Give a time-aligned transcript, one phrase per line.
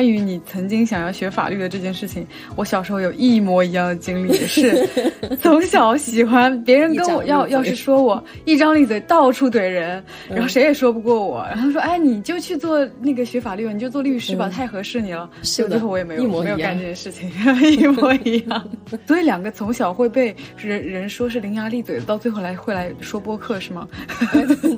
[0.00, 2.26] 关于你曾经想要学法律的这件事情，
[2.56, 4.88] 我小时候有一模一样的经历，是
[5.42, 15.28] 从小喜欢别人跟我要，要是说我一张利嘴到处怼人，然后谁也说不过我，然后说哎你就去做那个学法律，你就做律师吧，太合适你了。
[15.42, 17.30] 是最后我也没有没有干这件事情，
[17.62, 18.70] 一模一样。
[19.06, 23.86] 所以两个从小会被人人说是伶牙俐嘴的，到最后来会来说播客是吗？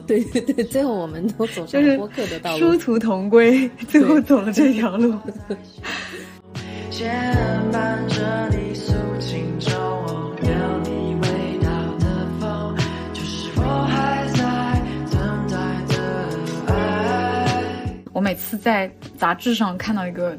[0.05, 5.12] 对对对，最后我们都走上播客的道路，殊途同归，最后走了这条路。
[18.13, 20.37] 我每次在杂志上看到一个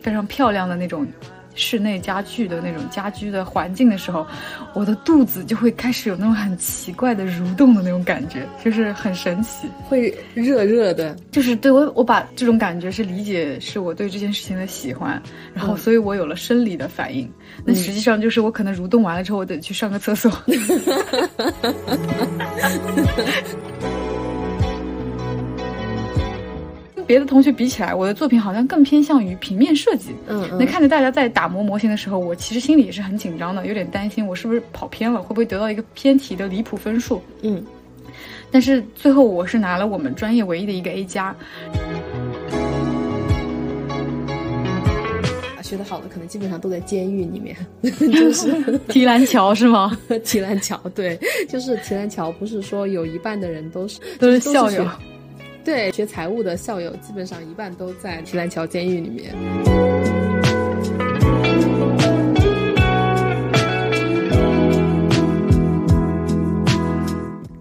[0.00, 1.06] 非常漂亮的那种。
[1.54, 4.26] 室内家具的那种家居的环境的时候，
[4.72, 11.16] 我的肚子就会开始有那种很奇怪的蠕动的那种感觉，就是很神奇，会热热的。
[11.30, 15.20] 就是对我，我把这种感觉是理解是我对这件事情的喜欢，
[15.52, 17.30] 然后所以我有了生理的反应。
[17.64, 20.30] 那实际上就是我可能蠕动完了之后，我得去上个厕所。
[27.10, 30.10] 别的同学比起来，我的作品好像更偏向于平面设计。
[30.28, 37.20] 嗯，那看着大家在打磨模型的时候，我其实心里也是很紧张的，有点担心我是不是跑偏了，会不会得到一个偏题的离谱分数？
[37.42, 37.60] 嗯，
[38.52, 41.34] 但是最后我是拿了我们专业唯一的一个 A 加。
[45.64, 49.98] 学得好的可能基本上都在监狱里面， 就是提篮桥是吗？
[50.24, 54.86] 提篮桥，对，就是提篮桥，不是说有一半的人都是都是校友。
[55.64, 59.34] 对，学财务的校友基本上一半都在提篮桥监狱里面。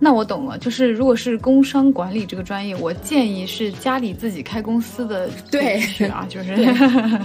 [0.10, 6.56] 那我懂了，就是如果是工商管理这个专业，我建议是家里自己开公司的对啊，就是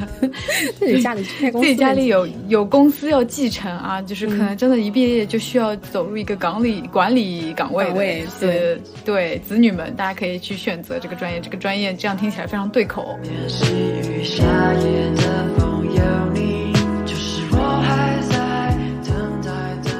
[0.78, 13.18] 自己家里开公司，自己家里有有公司要继承啊，就是可能真的，一毕业就需要走入一个岗里管理岗位的，对对，子女们大家可以去选择这个专业，这个专业这样听起来非常对口。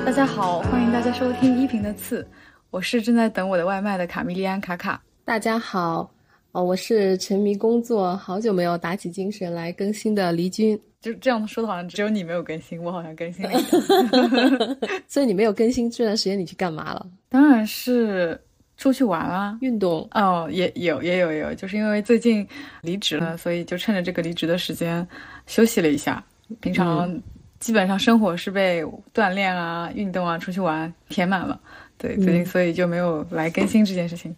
[0.05, 2.27] 大家好，欢迎大家收听依萍的刺。
[2.75, 5.01] 我是正在等我的外卖的卡米利安卡卡。
[5.25, 6.11] 大家好，
[6.51, 10.77] 哦，我是沉迷工作，好久没有打起精神来更新的黎军。
[11.01, 13.53] 就这样说的，好像只有你没有更新，我好像更新了。
[15.07, 17.07] 所以你没有更新这段时间，你去干嘛了？
[17.29, 18.37] 当然是
[18.77, 20.09] 出去玩啊，运动。
[20.11, 22.45] 哦，也有，也有，有，就是因为最近
[22.83, 25.07] 离职了，所以就趁着这个离职的时间
[25.47, 26.21] 休息了一下。
[26.61, 27.23] 平常
[27.61, 31.61] 基本上生活是被锻炼啊、运动啊、出去玩填满了。
[32.05, 34.37] 对，最近所以就没有来更新这件事情，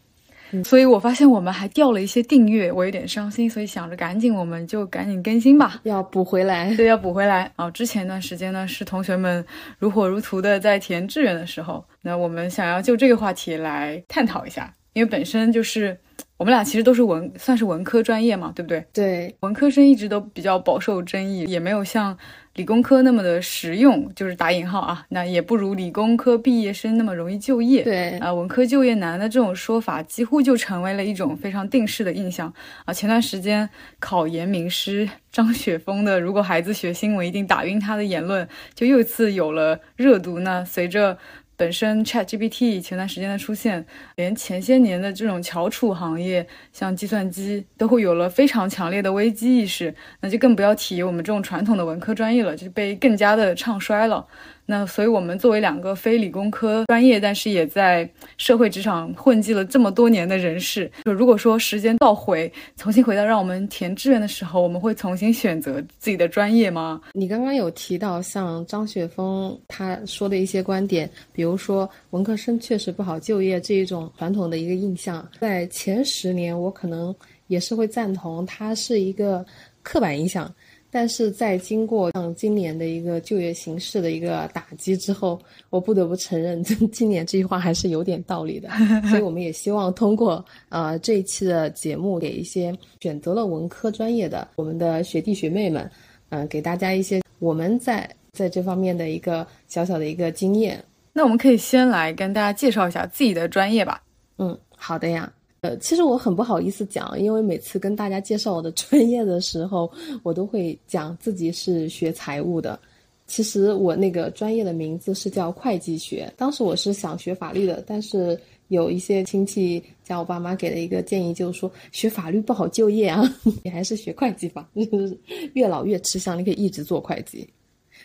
[0.62, 7.68] 所以我发现我们还掉了一些订阅，我有点伤心，所以想着赶紧我们就赶紧更新吧，要补回来，对，要补回来哦。
[7.72, 9.44] 之前一段时间呢，是同学们
[9.80, 15.98] 如火如荼的在填志愿的时候，那我们想要就这个话题来探讨一下，因为本身就是
[16.36, 18.84] 我们俩其实都是文，算是文科专业嘛，对不对？
[18.92, 22.16] 对，文科生一直都比较饱受争议，也没有像。
[22.56, 27.84] 理工科那么的实用，就是打引号啊，那也不如理工科毕业生那么容易就业。
[27.84, 32.52] 对啊，文科就业难的这种说法，几乎就成为了一种非常定式的印象
[32.86, 32.94] 啊。
[32.94, 33.68] 前段时间
[33.98, 40.38] 考研名师张雪峰的“如果孩子学新闻，一定打晕他”的言论，就又一次有了热度。
[40.38, 41.18] 那随着
[41.56, 43.84] 本身 ChatGPT 前段时间的出现，
[44.16, 54.26] 连前些年的这种翘楚行业，像计算机，都会有了非常强烈的危机意识，那就更不要提我们这种传统的文科专业了，就被更加的唱衰了。
[54.68, 67.00] 那所以，我们作为两个非理工科专业，但是也在社会职场混迹了这么多年的人士，就如果说时间倒回，重新回到让我们填志愿的时候，我们会重新选择自己的专业吗？
[67.12, 77.14] 你刚刚有提到像张雪峰他说的一些观点，比如说文科生确实不好就业这一种传统的一个印象，在前十年我可能
[77.46, 79.46] 也是会赞同，它是一个
[79.84, 80.52] 刻板印象。
[80.96, 85.38] 但是在经过像今年的一个就业形势的一个打击之后，
[85.68, 88.70] 我不得不承认， 今年这句话还是有点道理的。
[89.10, 95.90] 所以我们也希望通过呃这一期的节目，给一些选择了文科专业的我们的学弟学妹们，
[96.30, 100.82] 嗯，给大家一些我们在在这方面的一个小小的一个经验。
[101.12, 104.02] 那我们可以先来跟大家介绍一下自己的专业吧。
[104.38, 105.30] 嗯，好的呀。
[105.66, 109.90] 呃，其实我很不好意思讲，因为每次跟大家介绍我的 专业的时候，
[110.22, 112.78] 我都会讲自己是学财务的。
[113.26, 116.32] 其实我那个专业的名字是叫会计学。
[116.36, 123.28] 当时我是想学法律的，但是有一些亲戚，像我爸妈给的一个建议，就是说学法律不好就业啊，
[123.64, 125.18] 你还是学会计吧， 就是
[125.54, 127.48] 越老越吃香，你可以一直做会计。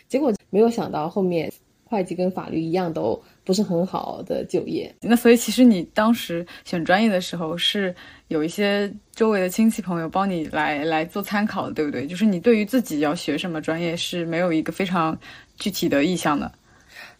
[0.08, 1.52] 结果没有想到后面
[1.84, 4.94] 会计跟法律一样都不是很好的就业。
[5.00, 7.94] 那所以其实你当时选专业的时候是
[8.28, 12.06] 有一些周围的亲戚朋友帮你来来做参考的，对不对？
[12.06, 15.18] 就是你对于自己要学什么专业是没有一个非常
[15.56, 16.52] 具体的意向的。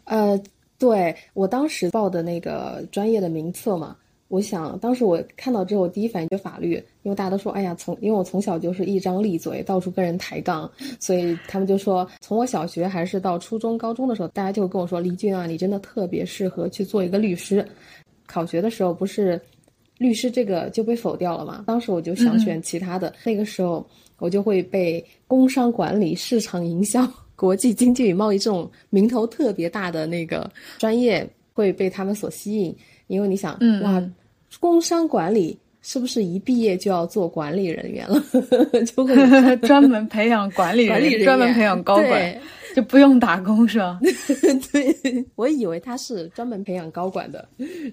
[0.05, 0.41] 呃。
[0.79, 3.97] 对我当时报的那个专业的名册嘛，
[4.33, 17.63] 我想当时我看到之后，第一反应就法律，因为大家都说，哎呀，从因为我从小就是一张利嘴，到处跟人抬杠，所以他们就说，从我小学还是到初中、高中的时候，大家就跟我说，黎俊啊，你真的特别适合去做一个律师。
[18.25, 19.39] 考学的时候不是
[19.99, 21.63] 律师这个就被否掉了嘛？
[21.67, 23.87] 当时我就想选其他的，那个时候
[24.19, 27.07] 我就会被工商管理、市场营销。
[27.37, 32.75] 国际经济与贸易这种名头特别大的那个专业会被他们所吸引，
[33.09, 33.53] 因为你想，
[33.83, 34.03] 哇，
[34.61, 38.23] 工商管理是不是一毕业就要做管理人员了？
[38.87, 42.41] 就会 专门培养管理人员，专门培养高管。
[42.75, 44.01] 就不用打工是吧？
[44.73, 47.47] 对，我以为他是专门培养高管的，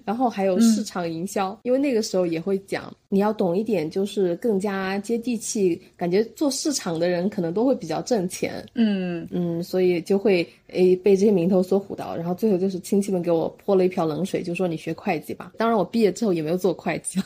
[0.04, 8.64] 然后还有市场营销，因为那个时候也会讲，你要懂一点，就是更加接地气，感觉做市场的人可能都会比较挣钱。
[8.74, 15.52] 嗯嗯，所以就会诶被这些名头所唬到，然后最后就是亲戚们给我泼了一瓢冷水，就说你学会计吧。
[15.56, 17.20] 当然我毕业之后也没有做会计。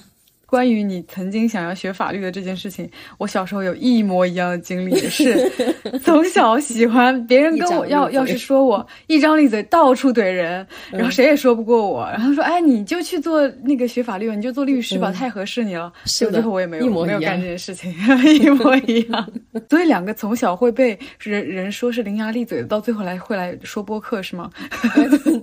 [0.46, 2.88] 关于你曾经想要学法律的这件事情，
[3.18, 5.50] 我小时候有一模一样的经历，也是
[6.04, 15.92] 从小喜欢别人跟我要，要是说我一张利嘴到处怼人，然后谁也说不过我，然后说哎你就去做那个学法律，你就做律师吧，太合适你了。
[16.04, 17.92] 是的，最后我也没有没有干这件事情，
[18.24, 19.28] 一模一样。
[19.68, 24.50] 所以两个从小会被人人说是伶牙俐嘴的，到最后来会来说播客是吗？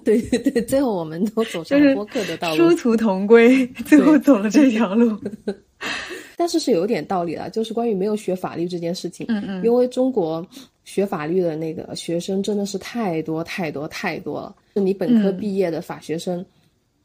[0.04, 5.18] 对对对，最后我们都走上播客的道路，殊途同归，最后走了这条路。
[6.38, 10.46] 但是是有点道理的，就是关于没有学法律这件事情，嗯嗯，因为中国
[10.84, 16.44] 学法律的那个学生真的是太多太多太多了，就你本科毕业的法学生，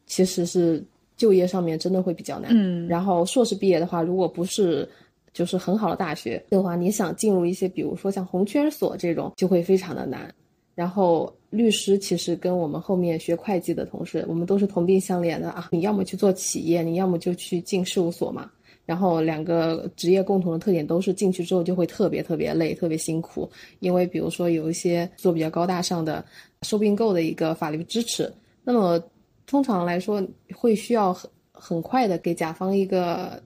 [0.07, 0.83] 其实是
[1.17, 4.89] 就业上面真的会比较难，嗯，然后硕士毕业的话，如果不是
[5.33, 10.33] 就是很好的大学的话，你想进入一些比如说像红圈所这种，就会非常的难，
[10.73, 11.31] 然后。
[11.49, 15.69] 律师其实跟我们后面学会计的同事，我们都是同病相怜的啊！
[15.71, 18.51] 你要么去做企业，你要么就去进事务所嘛。
[18.85, 23.49] 然后两个职业共同的特点都是进去之后就会特别特别累，特别辛苦。
[23.79, 26.23] 因为比如说有一些做比较高大上的
[26.61, 28.31] 收并购的一个法律支持，
[28.63, 29.01] 那么
[29.45, 33.41] 通常来说会需要很很快的给甲方一个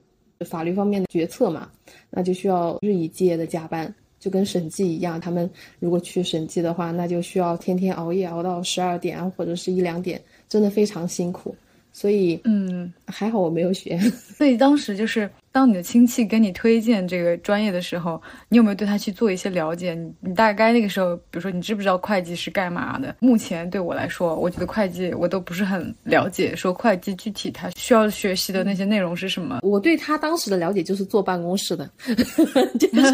[0.46, 1.70] 法律方面的决策嘛，
[2.10, 3.92] 那就需要日以继夜的加班。
[4.22, 11.52] 就跟审计一样，他们如果去审计的话，那就需要天天熬夜熬到十二点或者是一两点，真的非常辛苦。
[11.92, 13.98] 所以，嗯，还好我没有学。
[14.38, 19.94] 所以当时就是，当你的亲戚跟你推荐这个专业的时候，你有没有对他去做一些了解？
[19.94, 23.14] 你你大概那个时候，比如说你知不知道会计是干嘛的？
[23.20, 26.56] 目前对我来说，我觉得会计我都不是很了解。
[26.56, 29.60] 说会计具体他需要学习的那些内容是什么？
[29.62, 31.90] 我对他当时的了解就是坐办公室的，
[32.80, 33.12] 就是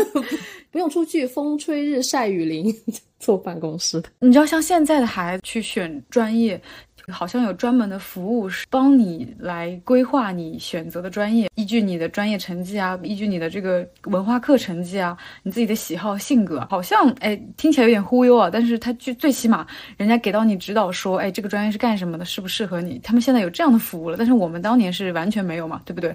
[0.72, 2.74] 不用出去风吹日晒雨淋，
[3.18, 4.08] 坐办公室的。
[4.20, 6.60] 你知道，像现在的孩子去选专业。
[7.10, 22.98] 好像有专门的服务是帮你来规划你选择的专业，依据你的专业成绩啊，依据你的这个文化课成绩啊，你自己的喜好性格，好像哎听起来有点忽悠啊，但是他就最起码人家给到你指导说，哎这个专业是干什么的，适不适合你？
[23.02, 26.14] 他们现在有这样的服务了，但是我们当年是完全没有嘛，对不对？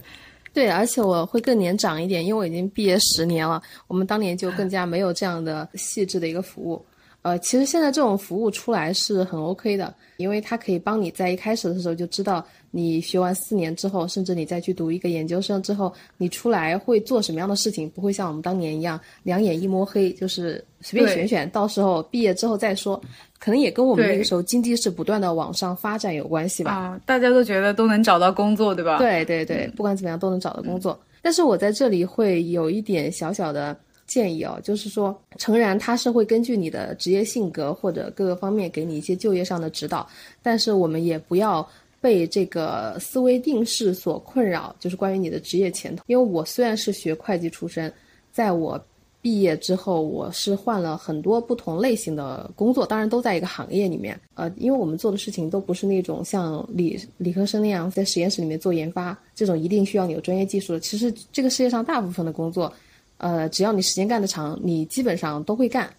[0.53, 6.85] 对，而且我会更年长一点，因为我已经毕业十年了，我们当年就更加没有这样的细致的一个服务。
[7.25, 23.01] 呃，其实现在这种服务出来是很 OK 的，因为它可以帮你在一开始的时候就知道你学完四年之后，甚至你再去读一个研究生之后，你出来会做什么样的事情，不会像我们当年一样两眼一摸黑，就是随便选选，到时候毕业之后再说。
[23.39, 26.73] 可能也跟我们那个时候经济是不断的往上发展有关系吧。
[26.73, 28.99] 啊，大家都觉得都能找到工作，对吧？
[28.99, 30.99] 对对对，不管怎么样都能找到工作。
[31.23, 33.75] 但是我在这里会有一点小小的。
[34.05, 40.07] 建议哦，就是说，诚然他是会根据你的职业性格或者各个方面给你一些就业上的指导，
[40.43, 41.67] 但是我们也不要
[41.99, 46.03] 被这个思维定式所困扰，就是关于你的职业前途。
[46.05, 47.91] 因为我虽然是学会计出身，
[48.31, 48.79] 在我
[49.23, 54.15] 毕业之后，我是换了很多不同类型的工作，当然都在一个行业里面。
[54.35, 60.79] 呃，因为我们做的事情都不是那种像理理科生那样在实验室里面做研发这种一定需要你有专业技术的。
[60.79, 62.71] 其实这个世界上大部分的工作。
[63.17, 65.89] 呃，只要你时间干得长，你基本上都会干，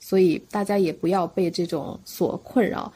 [0.00, 2.92] 所以大家也不要被这种所困扰。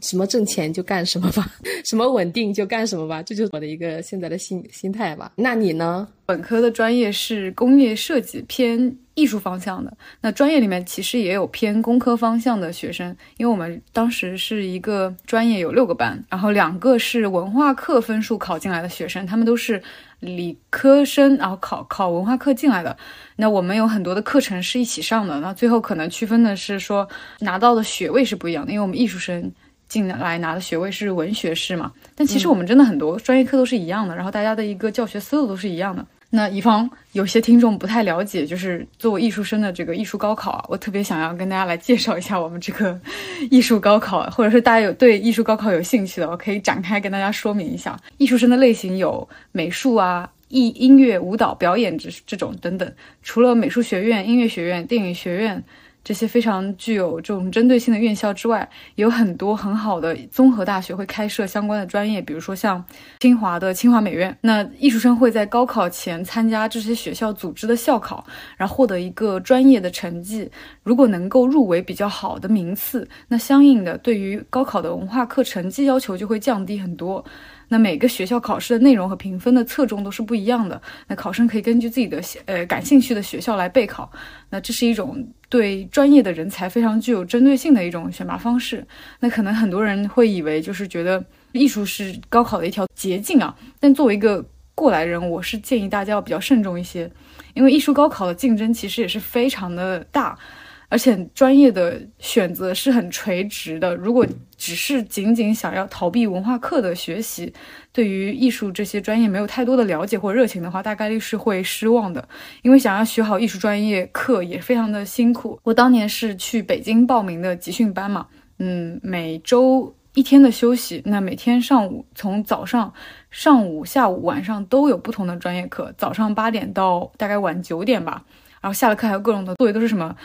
[0.00, 1.50] 什么挣钱就干什么吧，
[1.84, 5.32] 什么稳定就干什么吧，这就是我的一个现在的心心态吧。
[5.36, 6.08] 那你呢？
[6.26, 9.90] 本科的专业是工业设计，偏艺术方向的。
[10.20, 19.82] 那专业里面其实也有偏工科方向的学生，因为我们当时是一个专业有六个班，然后两个是文化课分数考进来的学生，他们都是
[20.20, 22.94] 理科生，然后考考文化课进来的。
[23.36, 27.08] 那我们有很多的课程是一起上的，那最后可能区分的是说
[27.40, 29.50] 拿到的学位是不一样的，因为我们艺术生。
[29.88, 31.90] 进来拿的学位是文学士嘛？
[32.14, 36.04] 但其实我们真的很多专业课都是一样的，然后大家的一个教学思路都是一样的。
[36.30, 43.00] 那以防有些听众不太了解，就是作为艺术生的这个艺术高考啊，我特别想要跟大家来介绍一下我们这个
[43.50, 47.98] 艺术高考，或者是大家有对艺术高考有兴趣的，我可以展开跟大家说明一下。
[48.18, 52.92] 艺术生的类型有美术啊、艺音乐、舞蹈、表演这这种等等。
[53.22, 55.64] 除了美术学院、音乐学院、电影学院。
[56.04, 62.82] 这些非常具有这种针对性的院校之外，有很多很好的综合大学会开设相关的专业，比如说像
[63.20, 64.34] 清华的清华美院。
[64.40, 68.24] 那艺术生会在高考前参加这些学校组织的校考，
[68.56, 70.50] 然后获得一个专业的成绩。
[70.82, 77.22] 如果能够入围比较好的名次，那相应的对于高考的文化课成绩要求就会降低很多。
[77.68, 80.80] 那每个学校考试的内容和评分的侧重都是不一样的。
[81.06, 84.10] 那考生可以根据自己的呃感兴趣的学校来备考。
[84.50, 88.86] 那这是一种对专业的人才非常具有针对性的一种选拔方式。
[89.20, 91.22] 那可能很多人会以为就是觉得
[91.52, 93.54] 艺术是高考的一条捷径啊。
[93.78, 94.44] 但作为一个
[94.74, 97.10] 过来人，我是建议大家要比较慎重一些，
[97.54, 100.38] 因为艺术高考的竞争其实也是非常的大。
[100.88, 103.94] 而且专业的选择是很垂直的。
[103.94, 104.26] 如果
[104.56, 107.52] 只是仅仅想要逃避文化课的学习，
[107.92, 112.26] 对于艺术这些专业没有太多的了解或热情的话，大概率是会失望的。
[112.62, 115.60] 因为想要学好艺术专业课也非常的辛苦。
[115.62, 118.26] 我当年是去北京报名的集训班嘛，
[118.58, 122.92] 嗯，每周一天的休息，那每天上午从早上、
[123.30, 128.24] 上午、下午、晚上都有不同的专业课，早上八点到大概晚九点吧，
[128.60, 130.16] 然后下了课还有各种的作业，都是什么？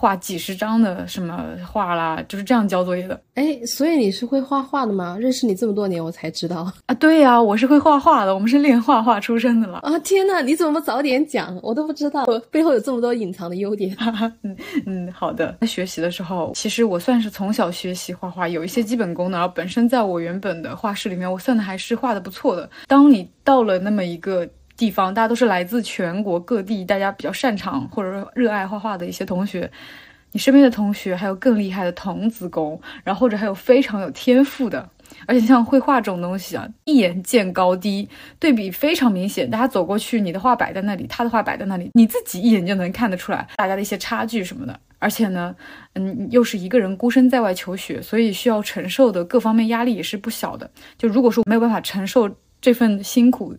[0.00, 3.20] 画几十张的什么画啦，就是这样交作业的。
[3.34, 5.14] 哎，所以你是会画画的吗？
[5.20, 6.94] 认识你这么多年，我才知道 啊。
[6.94, 9.76] 对呀，我是会画画的，我们是练画画出身的了。
[9.80, 11.54] 啊，天呐，你怎么不早点讲？
[11.62, 13.94] 我都不知道，我背后有这么多隐藏的优点。
[14.42, 15.54] 嗯嗯，好的。
[15.60, 22.70] 在学习的时候，其实我算是从小学习画画，有一些基本功的，然后本身在我原本的画室里面，我算的还是画的不错的。
[22.86, 24.48] 当你到了那么一个。
[24.80, 29.70] 地方，大家都是来自全国各地，大家比较擅长或者说热爱画画的一些同学。
[30.32, 34.88] 你身边的同学还有更厉害的童子功，然后或者还有非常有天赋的，
[35.26, 38.08] 而且像绘画这种东西啊，一眼见高低，
[38.38, 39.50] 对比非常明显。
[39.50, 44.80] 大家走过去，你的画摆在那里，他的画摆在那里，你自己一眼就能看得出来大家的一些差距什么的。
[44.98, 45.54] 而且呢，
[45.92, 50.70] 嗯，又是一个人孤身在外求学，所以需要承受的各方面压力也是不小的。
[50.96, 52.30] 就如果说没有办法承受。
[52.60, 53.54] 这份辛苦，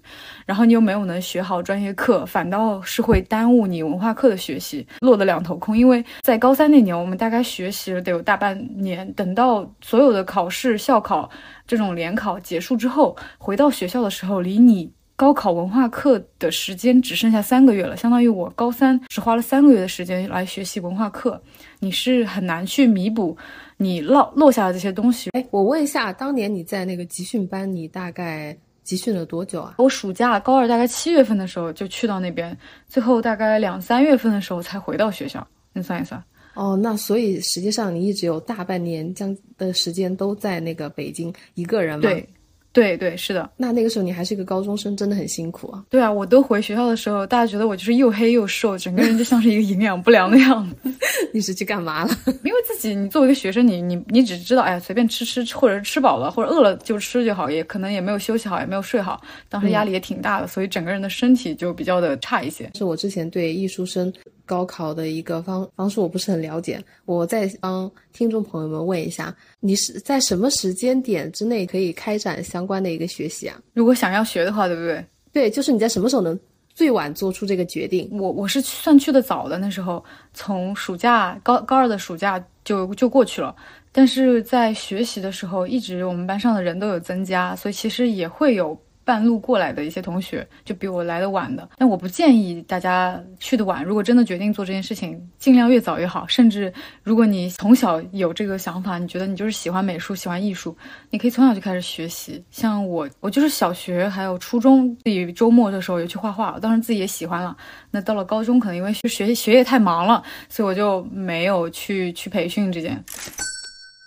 [0.45, 5.75] 然后你又没有能学好专业课，反倒是会耽误你文化课的学习，落得两头空。
[5.77, 11.29] 因为在高三那年，我们大概学习了得有大半年，等到所有的考试、校考
[11.65, 17.97] 这种联考结束之后，回到学校的时候，离你高考文化课的时间只剩下三个月了。
[17.97, 21.41] 相当于我高三只花了三个月的时间来学习文化课，
[21.79, 23.35] 你是很难去弥补
[23.77, 25.29] 你落落下的这些东西。
[25.31, 28.55] 哎，我问一下，当年你在那个集训班，你大概？
[28.83, 29.75] 集训了多久啊？
[29.77, 32.57] 我暑假高二大概七月份的时候就去到那边，
[32.87, 35.45] 最后大概两三月份的时候才回到学校。
[35.73, 36.21] 你算一算。
[36.53, 42.01] 哦，那所以实际上你一直有大半年将的时间都在那个北京一个人吗？
[42.01, 42.27] 对。
[42.73, 45.83] 对对是的，那那个时候你还是一个高中生，真的很辛苦啊。
[45.89, 50.75] 对啊，我都回学校的时候，大家觉得我就是又黑又瘦，整个人就像是一个营养不良的样子。
[51.33, 52.17] 你是去干嘛了？
[52.43, 62.69] 因为自己，你作为一个学生，你你你只知道，哎呀，随便吃吃，或者是吃饱了或者饿了就吃就好，也可能也没有休息好，也没有睡好，当时压力也挺大的，所以整个人的身体就比较的差一些。
[62.75, 64.11] 是我之前对艺术生。
[64.45, 73.59] 高考的一个方方式我不是很了解，我再帮听众朋友们问一下，你是在什么时间点之内可以开展相关的一个学习啊？
[73.73, 75.05] 如果想要学的话，对不对？
[75.31, 76.37] 对，就是你在什么时候能
[76.73, 78.09] 最晚做出这个决定？
[78.11, 83.55] 我我是算去的早的，那时候从暑假高高二的暑假就就过去了，
[83.91, 88.77] 但是在学习的时候，一直我们班上的人都有增加，所以其实也会有。
[89.11, 93.83] 半路过来的一些同学就比我来的晚的，但我不建议大家去的晚。
[93.83, 96.25] 如果真的决定做这件事情，尽量越早越好。
[96.29, 100.73] 甚至如果你从小有这个想法，你觉得你就是喜欢美术、喜欢艺术，
[101.09, 102.41] 你可以从小就开始学习。
[102.51, 107.53] 像我，我就是小学还有初中自己周末的时候也去画画，我当时自己也喜欢了。
[107.91, 113.03] 那到了高中，可能因为学学业太忙了，所以我就没有去去培训这件。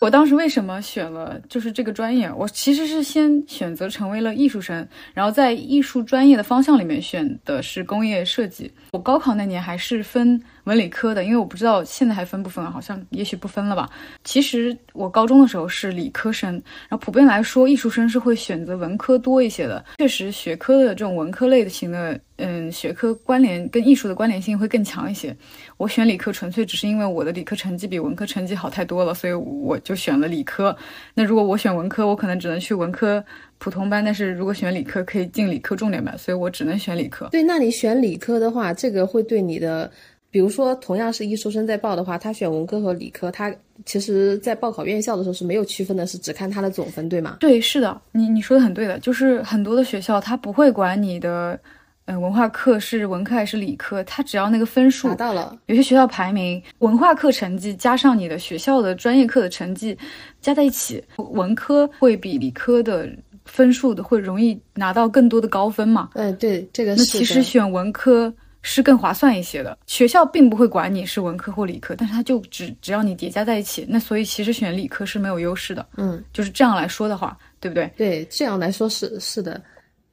[0.01, 2.31] 我当时为什么选了就是这个专业？
[2.31, 8.71] 我其实是先选择成为了艺术生，然后在艺术专业的方向里面选的是工业设计。
[8.93, 13.89] 我高考那年还是分文理科的，因为我不知道现在还分不分，好像也许不分了吧。
[14.25, 19.83] 其实我高中的时候是理科生，然后普遍来说，艺术生是会选择文科多一些的。
[19.97, 25.35] 确实，学科的这种文科类型的，嗯，学科关联跟艺术的关联性会更强一些。
[25.77, 30.77] 我选理科纯粹只是因为我的理科成绩比文科成绩好太多了，所以我就选了理科。
[31.15, 33.23] 那如果我选文科，我可能只能去文科
[33.59, 37.29] 普通班；但是如果选理科，可以进理科重点班，所以我只能选理科。
[37.33, 39.91] 对，那你选理科的话，这个会对你的，
[40.31, 43.53] 比如说同样是艺术生在报的话，他选文科和理科，他
[43.85, 47.37] 其实在报考院校的时候是没有区分的，是只看他的总分，对吗？
[47.41, 51.59] 对，是的，你你说的很对的，就是很多的学校他不会管你的。
[52.07, 54.05] 嗯，文化课是文科还是理科？
[54.05, 59.97] 他只要那个分数达到了，有些学校排名文化课成绩加上你的学校的专业课的成绩
[60.41, 63.09] 加在一起，文科会比理科的
[63.47, 66.11] 分数的会容易拿到更多的高分嘛？
[66.15, 69.79] 嗯，对，这个那其实选文科是更划算一些的。
[69.87, 75.87] 学校并不会管你是文科或理科，但是他就只只要你叠加在一起，那所以其实选理科是没有优势的。
[75.97, 77.91] 嗯，就是这样来说的话，对不对？
[77.97, 79.59] 对，这样来说是是的。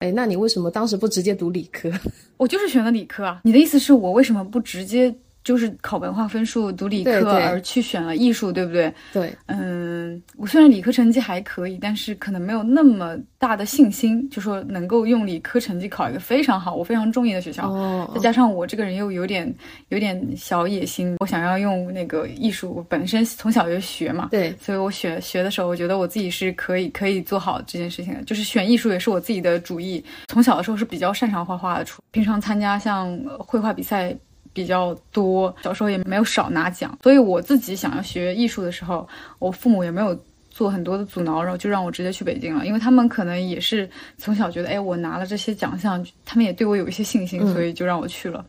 [0.01, 1.89] 哎，那你为什么当时不直接读理科？
[2.37, 3.39] 我就是选的理科啊。
[3.43, 5.13] 你的意思是我为什么不直接？
[5.43, 8.93] 就是考文化分数读理科，而去选了艺术，对不对？
[9.11, 17.71] 对，嗯，我虽然理科成绩还可以，但是可能没有那么大的信心，就说能够用理科成绩考一个非常好、我非常中意的学校。
[17.71, 19.51] 哦，再加上我这个人又有点
[19.89, 28.23] 有点小野心，我想要用那个艺术我本身从小就学嘛，对，所以我学学的时候，我觉得我自己是可以可以做好这件事情的。
[28.25, 34.15] 就是选艺术也是我自己的主意，从小的时候是比较擅长画画的，平常参加像绘画比赛。
[34.53, 39.07] 比较多，小时候也没有少拿奖，所以我自己想要学艺术的时候，
[39.39, 40.17] 我父母也没有
[40.49, 42.65] 做很多的阻挠，然后就让我直接去北京了。
[42.65, 48.45] 因为他们可能也是从小觉得，哎，我拿了这些奖项，他们也对我有一些信心，所以就让我去了。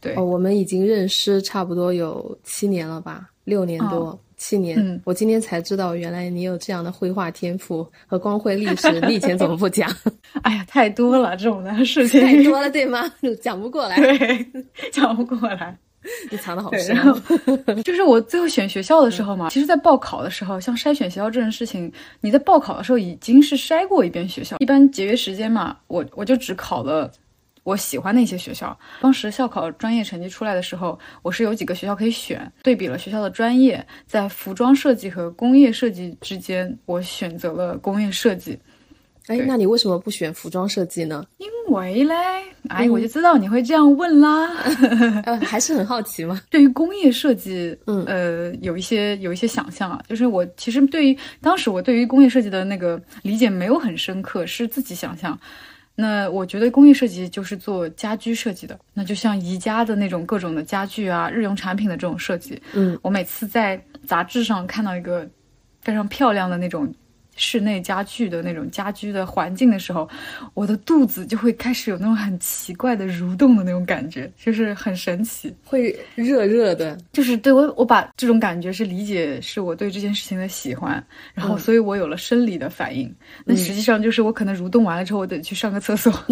[0.00, 4.18] 对，我们已经认识差不多有七年了吧，六年多。
[4.42, 9.88] 七年，我今天才知道，原来你有这样的绘画天赋和光辉历史，你以前怎么不讲？
[10.42, 13.08] 哎呀，太多了这种的事情，太多了，对吗？
[13.40, 14.46] 讲不过来， 对，
[14.90, 15.78] 讲不过来，
[16.28, 16.96] 你藏的好深。
[17.84, 27.08] 就是我最后选学校的时候嘛，其实，在报考的时候，像筛选学校这种事情，你在报考的时候已经是筛过一遍学校，一般节约时间嘛，我我就只考了。
[27.64, 38.58] 我喜欢的一些学校，当时校考专业成绩出来的时候，我是有几个学校可以选，对比了学校的专业，在服装设计和工业设计之间，我选择了工业设计。
[39.28, 41.24] 哎，那你为什么不选服装设计呢？
[41.38, 42.14] 因为嘞，
[42.68, 44.50] 哎，我就知道你会这样问啦。
[45.24, 46.42] 呃，还是很好奇嘛。
[46.50, 55.38] 对于工业设计，嗯，呃，有一些有一些想象啊，就是我其实对于当时我对于工业设计的那个理解没有很深刻，是自己想象。
[55.94, 62.60] 那我觉得工艺设计就是做家居设计的，那就像宜家的那种各种的家具啊，日用产品的这种设计。
[62.72, 65.28] 嗯，我每次在杂志上看到一个
[65.80, 66.92] 非常漂亮的那种。
[67.42, 70.08] 室内家具的那种家居的环境的时候，
[70.54, 76.96] 我的肚子就会开始有那种很奇怪的蠕动的那种感觉，就是很神奇，会热热的。
[77.12, 83.12] 就是对我，我把这种感觉是理解是我对这件事情的喜欢，然后所以我有了生理的反应。
[83.44, 86.12] 那实际上就是我可能蠕动完了之后，我得去上个厕所。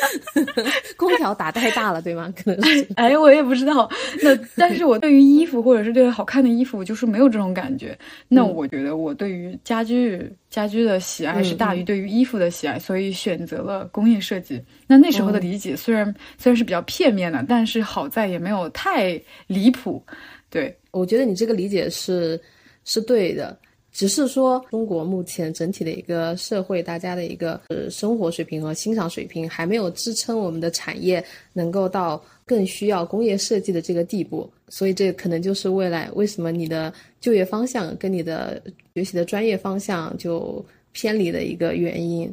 [0.96, 2.32] 空调打太大了，对吗？
[2.36, 2.86] 可能是。
[2.96, 3.88] 哎，我也不知道。
[4.22, 7.96] 那但是我对于衣服或者是对好看的衣服，我就是没有这种感觉。
[8.28, 14.62] 那我觉得我对于家居家居的喜爱是大于对于衣服的喜爱，所以选择了工业设计。
[14.86, 16.04] 那那时候的理解虽然
[16.38, 20.02] 虽然是比较片面的，但是好在也没有太离谱。
[20.48, 22.40] 对，我觉得你这个理解是
[22.84, 23.56] 是对的。
[23.92, 31.22] 只是说，中国目前整体的一个社会，大家的一个呃生活水平和欣赏水平，还没有支撑我们的产业
[31.52, 34.48] 能够到更需要工业设计的这个地步。
[34.68, 38.62] 所以，这可能就是未来为什么你的就业方向跟你的
[38.94, 42.32] 学习的专业方向就偏离的一个原因。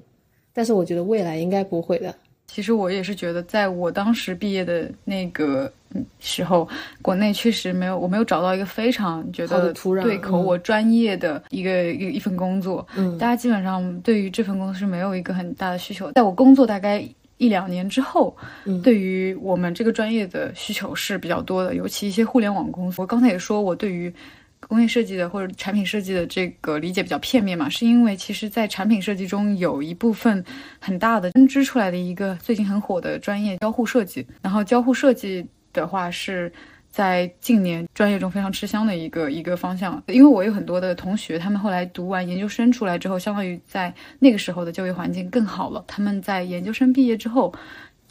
[0.54, 2.14] 但是，我觉得未来应该不会的。
[2.46, 5.72] 其实我也是觉得，在我当时毕业的那个
[6.20, 6.68] 时候，
[7.02, 9.74] 国内确实没有，我没有找到一个非常觉得
[10.04, 12.86] 对口我专业的一个一一份工作。
[12.96, 16.12] 嗯，大家基本上对于这份工作是没有一个很大的需求。
[16.12, 17.04] 在我工作大概
[17.38, 18.36] 一两年之后，
[18.84, 23.02] 对于我们这个专业的需求是比较多的，尤其一些互联网公司。
[23.02, 24.14] 我刚才也说，我对于。
[24.60, 30.44] 工业设计的或者产品设计的这个理解比较片面嘛，是因为其实，在产品设计中有一部分
[30.80, 34.26] 很大的分支出来的一个最近很火的专业交互设计。
[34.42, 35.46] 然后交互设计
[35.82, 36.52] 的话是
[36.90, 40.02] 在近年专业中非常吃香的一个一个方向。
[40.08, 45.84] 因为我有很多的同学，他们后来读完研究生出来之后，相当于在那个时候的就业环境更好了。
[45.88, 47.54] 他们在研究生毕业之后，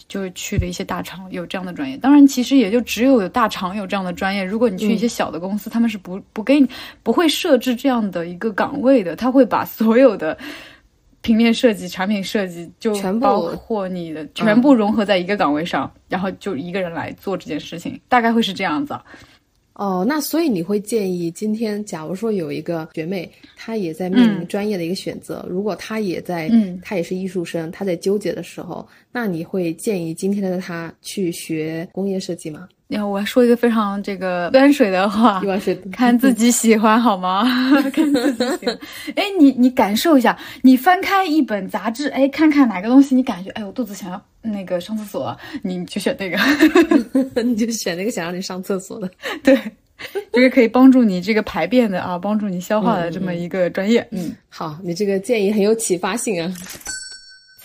[0.06, 1.96] 就去了一些大厂，有这样的专业。
[1.96, 4.44] 当然，其实也就只有有大厂有这样的专业。
[4.44, 6.68] 如果你去一些小的公司，他们是不不给你
[7.02, 10.38] 不会设置这样的一个岗位的，他会把所有的。
[11.26, 18.96] 平面设计、产品设计就包括你的全部融合在一个岗位上，然后就一个人来做这件事情，大概会是这样子。
[19.72, 32.68] 哦，那所以你会建议，今天假如说有一个学妹，她也在面临专业的一个选择，如果她也在，嗯她也是艺术生，她在纠结的时候，那你会建议今天的她去学工业设计吗？
[32.88, 35.42] 然后我要说一个非常这个端水的话，
[35.90, 37.42] 看自己喜欢好吗？
[37.92, 38.78] 看自己喜欢。
[39.16, 46.38] 哎，你你感受一下，你翻开一本杂志，哎，看看哪个东西你感觉，哎，我肚子想要那个上厕所，你就选那个，
[47.42, 49.10] 你就选那个想让你上厕所的，
[49.42, 49.58] 对，
[50.32, 54.06] 就是可以帮助你这个排便的啊，帮助你消化的这么一个专业。
[54.12, 56.52] 嗯，好，你这个建议很有启发性啊。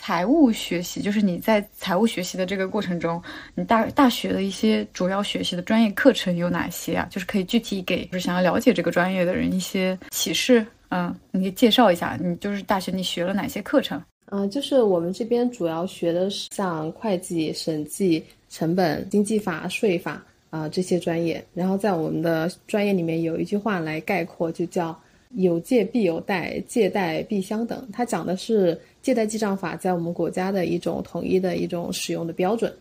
[0.04, 3.22] 财务学习就是你在财务学习的这个过程中，
[3.54, 7.08] 你大大学的一些主要学习的专业课程有哪些啊？
[7.12, 10.66] 就是可以具体给就是想要了解这个专业的人一些启示。
[10.90, 14.02] 嗯，你可以介绍一下，你就是大学你学了哪些课程？
[14.32, 21.46] 嗯，就是我们这边主要学的是像会计、审计、成本、经济法、税法啊这些专业。
[21.54, 25.00] 然后在我们的专业里面有一句话来概括，就叫
[25.36, 27.88] 有借必有贷，借贷必相等。
[27.92, 28.80] 它讲的是。
[29.02, 32.72] 借贷记账法在我们国家的一种统一的一种使用的标准，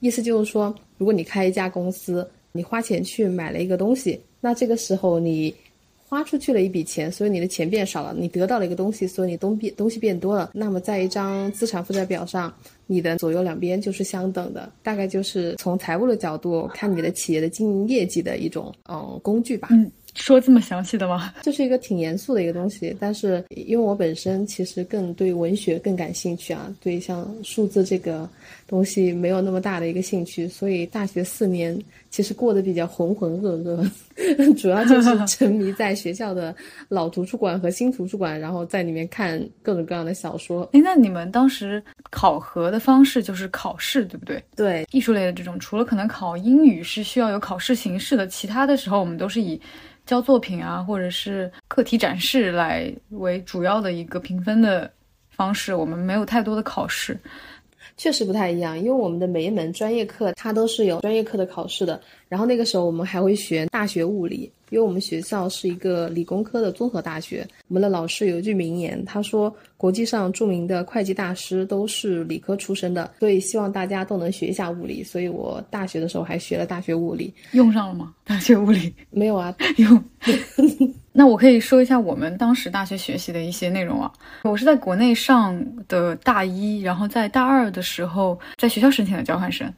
[0.00, 5.54] 意思就是说，如果你开一家公司，你花钱去买了一个东西，那这个时候你
[5.96, 10.50] 花出去了一笔钱，所以你的钱变少了，你得到了一个东西，所以你东变东西变多了。
[10.52, 12.52] 那么在一张资产负债表上，
[12.88, 19.68] 你的左右两边就是相等的，大概就是从财务的角度看你的企业的经营业绩的一种嗯工具吧。
[19.70, 19.88] 嗯。
[20.14, 21.32] 说这么详细的吗？
[21.42, 28.28] 这是一个挺严肃的一个东西，但是因为我本身其实更对文学更感兴趣啊，对像数字这个
[28.66, 31.78] 东西没有那么大的一个兴趣，所以大学四年
[32.10, 36.54] 其实过得比较浑浑噩噩， 主要就是 沉迷在学校的
[36.88, 40.68] 老图书馆和新图书馆，然后在里面看各种各样的小说。
[40.72, 44.42] 哎，那你们当时考核的方式就是考试，对不对？
[44.56, 49.60] 对，艺术类的这种，除了可能考英语是需要有考试形式的，其他的时候我们都是以。
[50.06, 54.90] 交作品啊，或者是课题展示来为主要的一个评分的
[55.28, 57.14] 方式，我们没有太多的考试，
[57.98, 58.78] 确实不太一样。
[58.78, 64.50] 因为我们的每一门专业课它都是有专业课的考试的，然后那个时候我们还会学大学物理。
[64.70, 78.14] 因为我们学校是一个理工科的综合大学，我们的老师有一句名言，他说：“国际上著名的会计大师都是理科出身的，所以希望大家都能学一下物理。”所以我大学的时候还学了大学物理，用上了吗？
[78.24, 80.04] 大学物理 没有啊， 用。
[81.12, 84.12] 那我可以说一下我们当时大学学习的一些内容啊。
[84.44, 89.72] 我是在国内上的大一，然后在大二的时候在学校申请了交换生，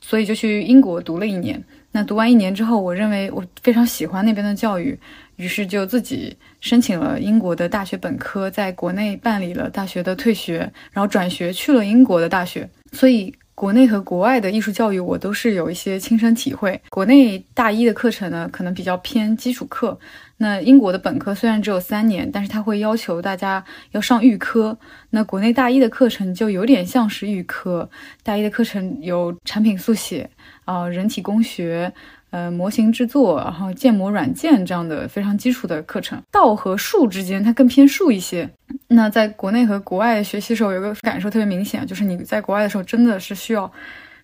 [0.00, 1.62] 所以就去英国读了一年。
[1.96, 4.98] 那读完一年之后，我认为我非常喜欢那边的教育，
[5.36, 10.58] 于是就自己申请了英国的大学本科，在国内办理了大学的退学，
[10.90, 12.68] 然后转学去了英国的大学。
[12.90, 16.80] 所以，国内和国外的艺术教育，我都是有一些亲身体会。
[16.90, 19.98] 国内大一的课程呢，可能比较偏基础课。
[20.36, 24.76] 那英国的本科虽然只有三年，但是它会要求大家要上预科。
[25.10, 27.88] 那国内大一的课程就有点像是预科，
[28.24, 30.28] 大一的课程有产品速写。
[30.64, 31.92] 啊，人体工学，
[32.34, 36.20] 呃，模型制作，然后建模软件这样的非常基础的课程。
[36.32, 38.50] 道和术之间，它更偏术一些。
[38.88, 43.70] 那在国内和国外学习的时候，有个感受特别明显，就是你在国外的时候真的是需要。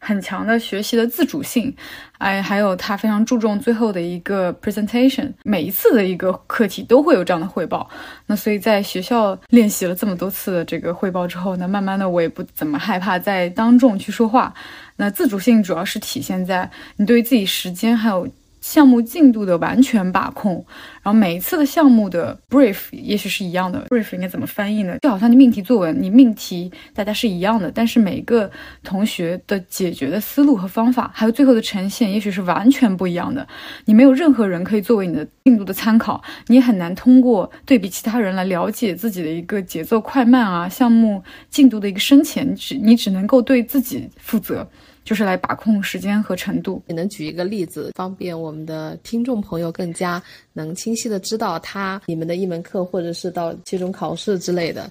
[0.01, 1.73] 很强的学习的自主性，
[2.19, 7.89] 哎，还有他非常注重最后的一个 presentation，每一次的一个课题都会有这样的汇报。
[8.27, 14.53] 那所以在学校练习了这么多次的这个汇报之后，那慢慢的我也不怎么害怕在当众去说话。
[14.97, 18.29] 那自主性主要是体现在你对自己时间还有。
[18.61, 20.65] 项目进度的完全把控，
[21.03, 24.99] 然后每一次的项目的 brief 也许是一样的，brief 应该怎么翻译呢？
[25.01, 28.51] 就好像你命题作文，你命题大家是一样的，但是每个
[28.83, 33.47] 同学的解决的思路和方法，还有最后的呈现，也许是完全不一样的。
[33.87, 44.69] 你没有任何人可以作为你的进度的参考，你也很难通过对比其他人来了解自己的一个节奏快慢啊，项目进度的一个深浅，只你只能够对自己负责。
[45.05, 46.83] 就是来把控时间和程度。
[46.87, 54.91] 你能举一个例子，方便我们的听众朋友更加能清晰的知道他你们的一门课，或者是到期中考试之类的，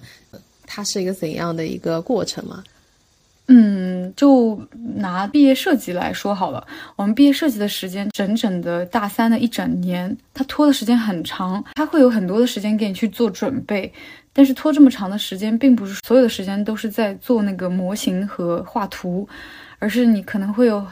[0.66, 2.62] 它是一个怎样的一个过程吗？
[3.52, 4.56] 嗯，就
[4.94, 6.64] 拿毕业设计来说好了。
[6.94, 13.92] 我们毕业设计的时间整整的大三的一整年，它拖的时间很长，它会有很多的时间给你去做准备。
[14.32, 19.28] 但是拖这么长的时间，并不是所有的时间都是在做那个模型和画图，
[19.80, 20.86] 而是你可能会有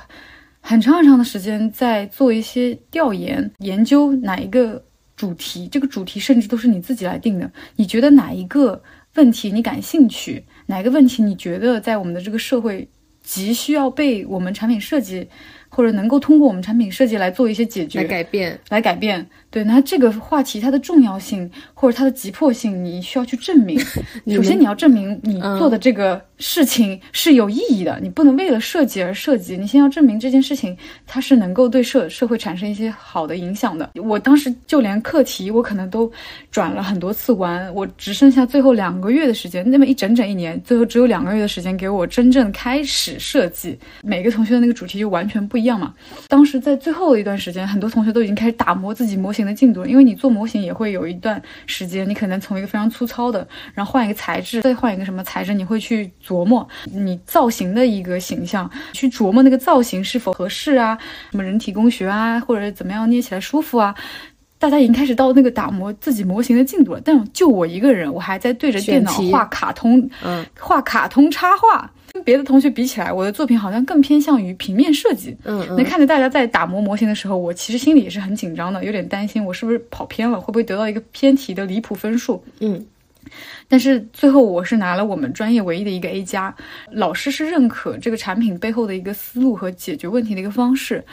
[0.61, 5.69] 很长很长的时间在做一些调研，研究哪一个主题。
[5.69, 7.49] 这个主题甚至都是你自己来定的。
[7.77, 8.83] 你觉得哪一个
[9.15, 10.45] 问题你感兴趣？
[10.67, 12.89] 哪个问题你觉得在我们的这个社会
[13.23, 15.29] 急需要被我们产品设计，
[15.69, 19.29] 或者能够通过我们产品设计来做一些解决、来改变、来改变？
[19.51, 23.79] 对，那这个话题它的重要性或者它的急迫性，你需要去证明。
[24.35, 29.57] 首先你要证明你做的这个事情是有意义的，你不能为了设计而设计。
[29.57, 33.91] 你先要证明这件事情它是能够对社社会产生一些好的影响的。
[33.95, 36.11] 我当时就连课题我可能都
[36.51, 43.79] 转了很多次弯，我只剩下最后两个月的时间，那么一整整一年，最后只有两个月的时间给我真正开始设计。
[44.03, 45.95] 每个同学的那个主题就完全不一样嘛。
[46.29, 49.39] 当时在最后的一段时间，很多同学都已经开始打磨自己模型。
[49.39, 60.99] 型的进度，因为你做模型也会有一段时间，你可能从一个非常粗糙的，然后换一个材质，再换一个什么材质，你会去琢磨你造型的一个形象，去琢磨那个造型是否合适啊，
[61.31, 63.95] 什么人体工学啊，或者怎么样捏起来舒服啊。
[64.59, 71.89] 大家已经开始到那个打磨自己模型的进度了，但就我一个人，我还在对着电脑画卡通，嗯，画卡通插画。
[72.19, 75.37] 跟别的同学比起来，我的作品好像更偏向于平面设计。
[75.45, 82.43] 嗯，那看着大家在打磨模型的时候，我其实心里也是很紧张的，有点担心我是不是跑偏了，会不会得到一个偏题的离谱分数？
[82.59, 82.85] 嗯，
[83.69, 86.53] 但是最后我是拿了我们专业唯一的一个 A 加，
[86.91, 91.05] 老师是认可这个产品背后的一个思路和解决问题的一个方式，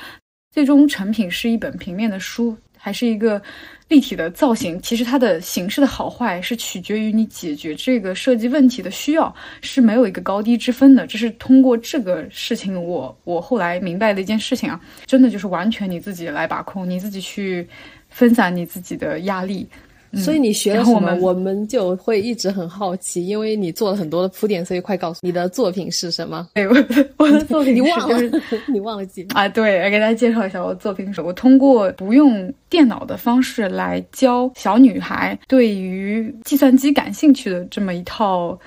[0.51, 3.41] 最终成品是一本平面的书，还是一个。
[3.87, 11.05] 立体的造型，其实它的形式的好坏是取决于你解决这个设计问题的需要，是没有一个高低之分的。
[11.05, 17.67] 这是通过这个事情，我我后来明白的一件事情啊，真的就是完全你自己来把控，你自己去
[18.09, 19.69] 分散你自己的压力。
[20.15, 21.13] 所以你学了什么？
[21.21, 26.47] 我们就会一直很好奇，因为你做了很多的铺垫，所以快告诉你的作品是什么？
[26.55, 26.75] 对，我
[27.17, 28.39] 我的作品你忘了，
[28.71, 29.47] 你忘了记啊？
[29.49, 38.57] 对，给大家介绍一下我的作品是：我通过不用电脑的方式来教小女孩对于计算机感兴趣的这么一套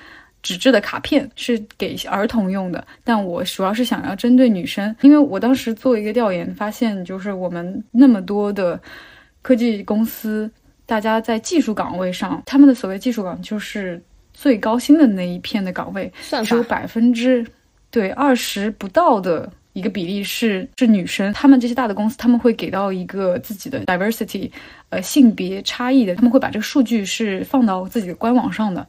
[0.41, 2.85] 纸质的卡片，是给儿童用的。
[3.03, 8.79] 但我主要是想要针对女生，因为我当时做一个调研，发现就是我们那么多的
[9.41, 10.49] 科技公司。
[10.89, 14.01] 大家在技术岗位上，他们的所谓技术岗就是
[14.33, 16.11] 最高薪的那一片的岗位，
[16.43, 17.45] 只有百分之
[17.91, 21.31] 对二十不到的一个比例是是女生。
[21.31, 24.49] 他们这些大的公司，他们会给到一个自己的 diversity，
[24.89, 28.87] 呃，性别差异的，他们会把这个数据是放到自己的官网上的。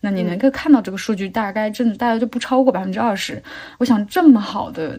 [0.00, 3.42] 那你能够看到这个数据，大概真的大家就不超过百分之二十。
[3.78, 4.98] 我想这么好的。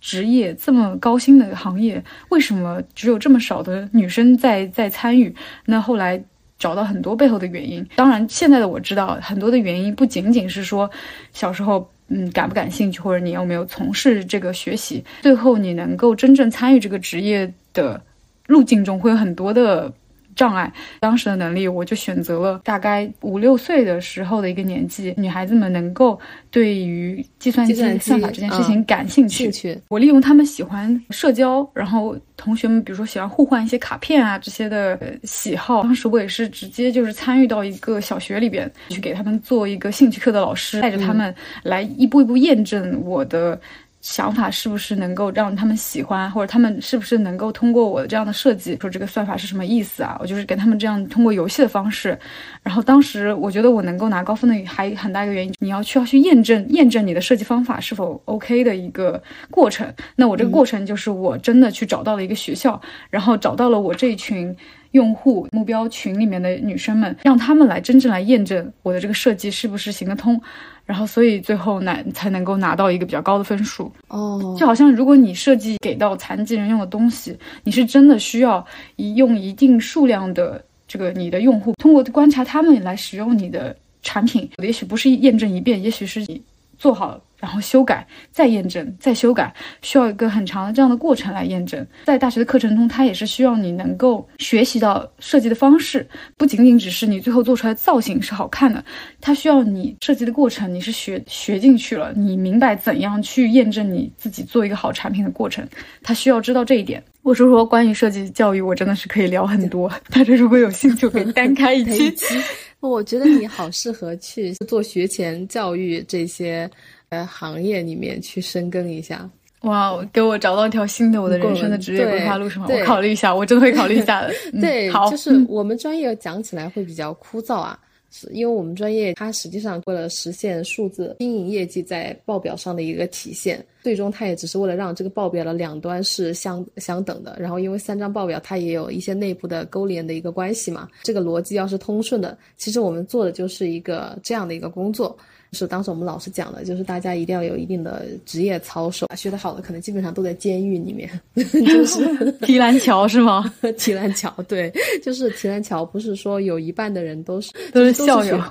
[0.00, 5.34] 职业这么高薪的行业，为什么只有这么少的女生在在参与？
[5.66, 6.22] 那后来
[6.58, 7.86] 找到很多背后的原因。
[7.96, 10.90] 当然，现在的我知道很多的原因不仅仅是说
[11.32, 15.04] 小时候嗯感不感兴趣，或者你有没有从事这个学习。
[15.22, 18.00] 最后你能够真正参与这个职业的
[18.46, 19.92] 路径中，会有很多的。
[20.38, 26.16] 障碍，当时的能力，我就选择了大概五六岁的时候的一个年纪，女孩子们能够
[26.48, 29.42] 对于计算机算法这件事情感兴趣。
[29.42, 43.60] 兴趣我利用他们喜欢社交，然后同学们比如说喜欢互换一些卡片啊这些的喜好，当时我也是直接就是参与到一个小学里边去给他们做一个兴趣课的老师，带着他们来一步一步验证我的。
[44.00, 50.16] 想法是不是能够让他们喜欢，或者他们是不是能够通过我这样的设计，说这个算法是什么意思啊？
[50.20, 52.18] 我就是跟他们这样通过游戏的方式。
[52.62, 59.92] 然后当时我觉得我能够拿高分的还很大一个原因，你要需要去验证验证你的设计方法是否 OK 的一个过程。
[60.14, 62.80] 那我这个过程就是我真的去找到了一个学校，
[63.10, 64.56] 然后找到了我这一群
[64.92, 70.40] 用户目标群里面的女生们，让他们来真正来验证我的这个设计是不是行得通。
[70.84, 74.56] 然后，所以最后拿才能够拿到一个比较高的分数哦。
[74.58, 78.64] 就好像如果你设计给到残疾人用的东西，你是真的需要
[78.96, 86.40] 一用一定数量的这个你的用户通过观察他们来使用你的产品，也许不是验证一遍，也许是你
[86.78, 87.20] 做好。
[87.38, 91.86] 然后修改，再验证，再修改，需要一个很长的这样的过程来验证。
[92.04, 98.84] 在大学的课程中，它也是需要你能够学习到设计的方式，不仅仅只是你最后做出来的造型是好看的，
[99.20, 105.66] 它需要你设计的过程你是学学进去了，你明白怎样去验证你自己做一个好产品的过程，
[106.02, 107.02] 他需要知道这一点。
[107.22, 112.36] 我说说关于设计教育，我真的是可以聊很多，大家如果有兴趣，可以单开一期。
[112.80, 116.68] 我觉得你好适合去做学前教育这些。
[117.10, 119.28] 呃行业里面去深耕一下。
[119.62, 122.66] 哇，给我找到一条新的我的人生的职业规划路是吗？
[122.70, 124.32] 我考虑一下，我真的会考虑一下的。
[124.54, 127.76] 嗯对，好，就是 我们专业讲起来会比较枯燥啊，
[128.08, 137.36] 是因为我们专业它实际上为了实现数字经营业绩在报表上的一个体现，最终它也只是为了让这个报表的两端是相相等的。
[137.40, 145.18] 然后因为三张报表它也有一些内部的勾连的一个关系嘛，这个逻辑要是通顺的，其实我们做的就是一个这样的一个工作。
[145.52, 153.52] 是当时我们老师讲的，就是大家一定要有一定的职业操守，学得好的可能基本上都在监狱里面， 就是 提篮桥是吗？
[153.78, 158.42] 提篮桥，对，就是提篮桥，不是说有一半的人都是都是校友。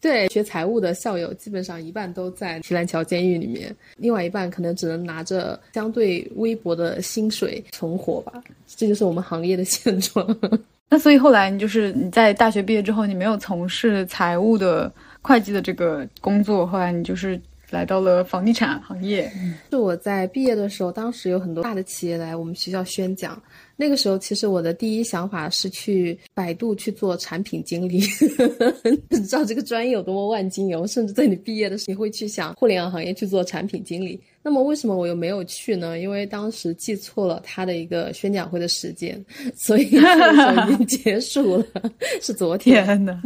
[0.00, 8.32] 对，学财务的校友基本上一半都在提篮桥监狱里面，另外一半可能只能拿着相对微薄的薪水存活吧。
[8.66, 10.26] 这就是我们行业的现状。
[10.88, 14.92] 那所以后来你就是你在大学毕业之后，你没有从事财务的
[15.22, 19.30] 会计的这个工作，后来你就是来到了房地产行业。
[19.70, 23.40] 是我在毕业的时候，当时有很多大的企业来我们学校宣讲。
[23.74, 28.02] 那个时候，其实我的第一想法是去百度去做产品经理。
[29.08, 34.20] 你知道这个专业有多么万金油，甚至在你毕业的时候，你会去想互联网行业去做产品经理。
[34.42, 35.98] 那么为什么我又没有去呢？
[35.98, 39.24] 因为当时记错了他的一个宣讲会的时间，
[39.54, 41.66] 所以 已经结束了，
[42.20, 42.84] 是昨天。
[42.84, 43.20] 天哪！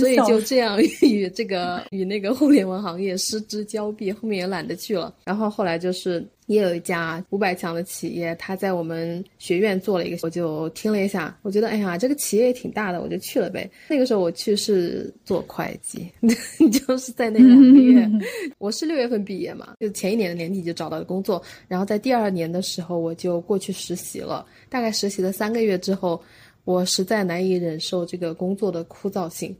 [0.00, 5.14] 所以就这样与这个与那个互联网行业失之交臂，后面也懒得去了。
[5.24, 13.70] 然后后来就是也有一家五百强的企业，他在我们学院做了一个，我就听了一下，我觉得哎呀，这个企业也挺大的，我就去了呗。
[13.88, 16.06] 那个时候我去是做会计，
[16.70, 18.08] 就是在那两个月，
[18.58, 26.22] 我是六月份毕业嘛，就前一年的年底就找到了工作，然后在第二年的时候我就过去实习了，大概实习了三个月之后。
[26.64, 29.52] 我实在难以忍受这个工作的枯燥性，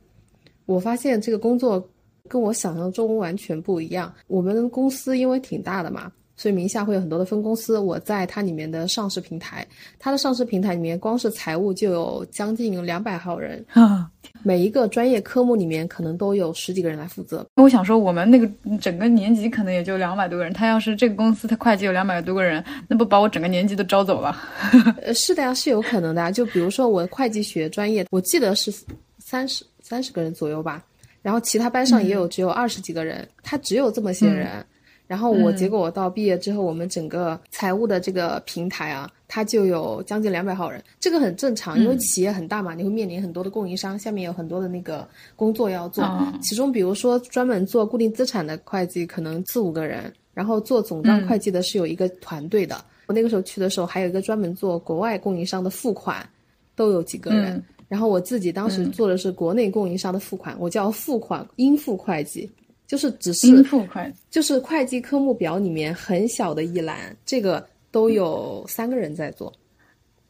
[0.66, 1.84] 我发现这个工作
[2.28, 4.14] 跟我想象中完全不一样。
[4.28, 7.78] 我们公司因为挺大的嘛，所以名下会有很多的分公司。
[7.78, 9.64] 我在它里面的上市平台，
[9.96, 14.10] 它的上市平台里面光是财务就有将近两百号人啊，
[14.42, 17.46] 每一个专业科目里面可能都有十几个人来负责。
[17.54, 18.50] 我想说，我们那个
[18.80, 24.36] 整个年级可能也就两百多个人，他要是这个公司他会计有两百多个人，那不把我整个年级都招走了？
[25.00, 26.32] 呃，是的呀，是有可能的。
[26.32, 28.74] 就比如说我会计学专业，我记得是
[29.18, 30.82] 三十三十个人左右吧，
[31.22, 34.48] 然后其他班上也有只有二十几个人，他只有这么些人。
[34.48, 34.64] 嗯
[35.12, 46.02] 然后我结果我到毕业之后，我们整个财务的这个平台啊，它就有将近两百号人，这个很正常，因为企业很大嘛，你会面临很多的供应商，下面有很多的那个工作要做。
[46.02, 52.82] 哦其中比如说专门做固定资产的会计，可能四五个人，然后做总账会计的是有一个团队的。
[53.04, 56.26] 我那个时候去的时候，还有一个专门做国外供应商的付款，
[56.74, 57.56] 都有几个人。
[57.56, 62.50] 嗯然后我自己当时做的是国内供应商的付款，我叫付款应付会计，
[62.92, 64.18] 就是只是应付会计。
[64.30, 69.50] 就是会计科目表里面很小的一栏，这个都有三个人在做。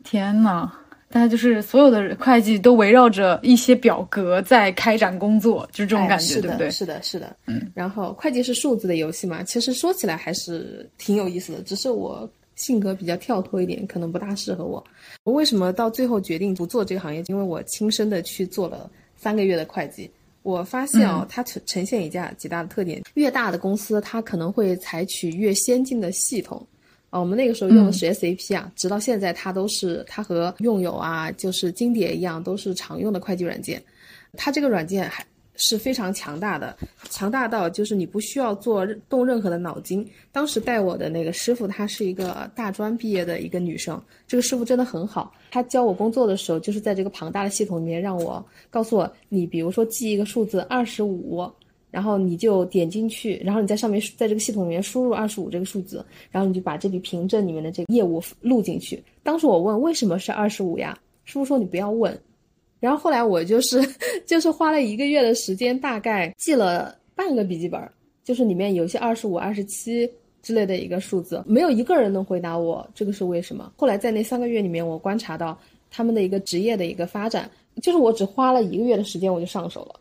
[0.05, 0.71] 天呐，
[1.11, 6.71] 大家就是所有的会计都围绕着一些表格在开展工作，就是这种感觉，哎是的，对不对？
[6.71, 7.37] 是的，是的。
[7.49, 7.69] 嗯。
[7.75, 14.85] 然后会计是数字的游戏嘛，其实说起来还是挺有意思的，只是我性格比较跳脱一点，可能不大适合我。
[15.25, 17.25] 我为什么到最后决定不做这个行业？
[17.27, 20.09] 因为我亲身的去做了三个月的会计。
[20.43, 23.03] 我发现哦，它呈呈现一家几大的特点。
[23.15, 26.67] 越大的公司，它可能会采取越先进的系统。
[27.11, 33.83] 啊，我们那个时候用的是 SAP 啊，直到现在它都是它和用友啊，就是金蝶一样，都是常用的会计软件。
[34.35, 35.23] 它这个软件还
[35.57, 36.77] 是非常强大的，
[37.11, 40.07] 强大到就是你不需要做动任何的脑筋。
[40.31, 45.33] 当时带我的那个师傅，她是一个大专毕业的一个女生，这个师傅真的很好。
[45.51, 51.51] 他教我工作的时候，就是在这个庞大的系统里面，让我告诉我，你比如说记一个数字二十五。
[51.91, 59.05] 然后你就点进去，然后你在上面在这个系统里面输入二十五这个数字，然后你就把这笔凭证里面的这个业务录进去。
[59.23, 60.99] 当时我问为什么是二十五呀？
[61.27, 62.19] 师傅说你不要问。
[62.83, 63.81] 然后后来我就是
[64.27, 67.81] 就是花了一个月的时间，大概记了半个笔记本，
[68.25, 70.11] 就是里面有些二十五、二十七
[70.43, 73.73] 之类的一个数字，没有一个人能回答我这个是为什么。
[73.77, 75.57] 后来在那三个月里面，我观察到
[75.93, 77.49] 他们的一个职业的一个发展，
[77.81, 80.01] 就是我只花了一个月的时间我就上手了。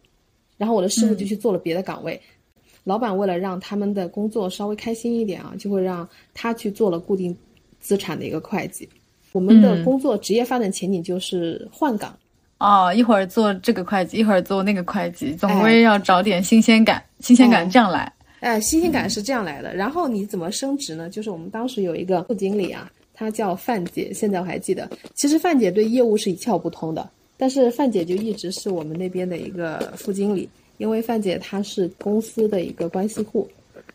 [0.58, 2.20] 然后我的师傅就去做了别的岗位，
[2.56, 7.38] 嗯、老板为了让他们的工作稍微开心一点啊，就会让他去做了固定
[7.80, 8.90] 资产的一个会计。
[9.34, 12.18] 我们的工作职业发展前景就是换岗。
[12.62, 18.14] 哦，一会儿做这个会计，一会儿做那个会计，总归要找点新鲜感，新鲜感这样来。
[18.40, 19.74] 哎，新鲜感是这样来的。
[19.74, 21.10] 然后你怎么升职呢？
[21.10, 24.88] 就是我们当时有一个副经理啊，他叫范姐，现在我还记得。
[25.16, 27.10] 其实范姐对业务是一窍不通的。
[27.36, 30.48] 但是范姐就一直是我们那边的一个副经理，
[30.78, 33.50] 因为范姐她是公司的一个关系户，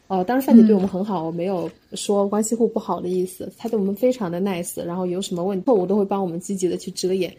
[0.08, 7.32] 哦，当时范姐对我们很好，我没有说关系户不好的意思，她对我们非常的 nice，然后有什么问题错误都会帮我们积极的去遮掩。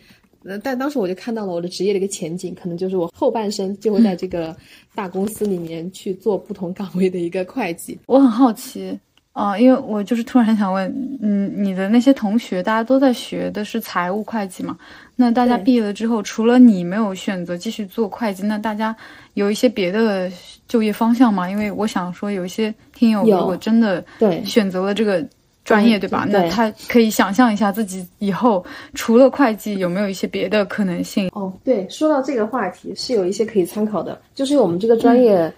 [0.44, 4.56] 呃，但当时我就看到了我的职业的一个前景，可能就是我后半生就会在这个
[4.96, 7.98] 大公司里面去做不同岗位的一个会计。
[8.08, 9.00] 我很好奇。
[9.34, 14.76] 啊，因为我就是突然很想问，嗯，你的那些同学，大家都在学的是财务会计嘛？
[15.16, 18.96] 那大家毕业了之后，除了你没有选择继续做会计，那大家
[19.36, 20.28] 有一些别的
[20.68, 21.48] 就业方向吗？
[21.48, 25.24] 因为我想说，有一些听友如果真的对选择了这个
[25.68, 26.26] 专业，对吧？
[26.30, 31.30] 那他可以想象一下自己以后除了会计有没有一些别的可能性？
[31.34, 35.54] 哦，对，说到这个话题是有一些可以参考的，就是我们这个专业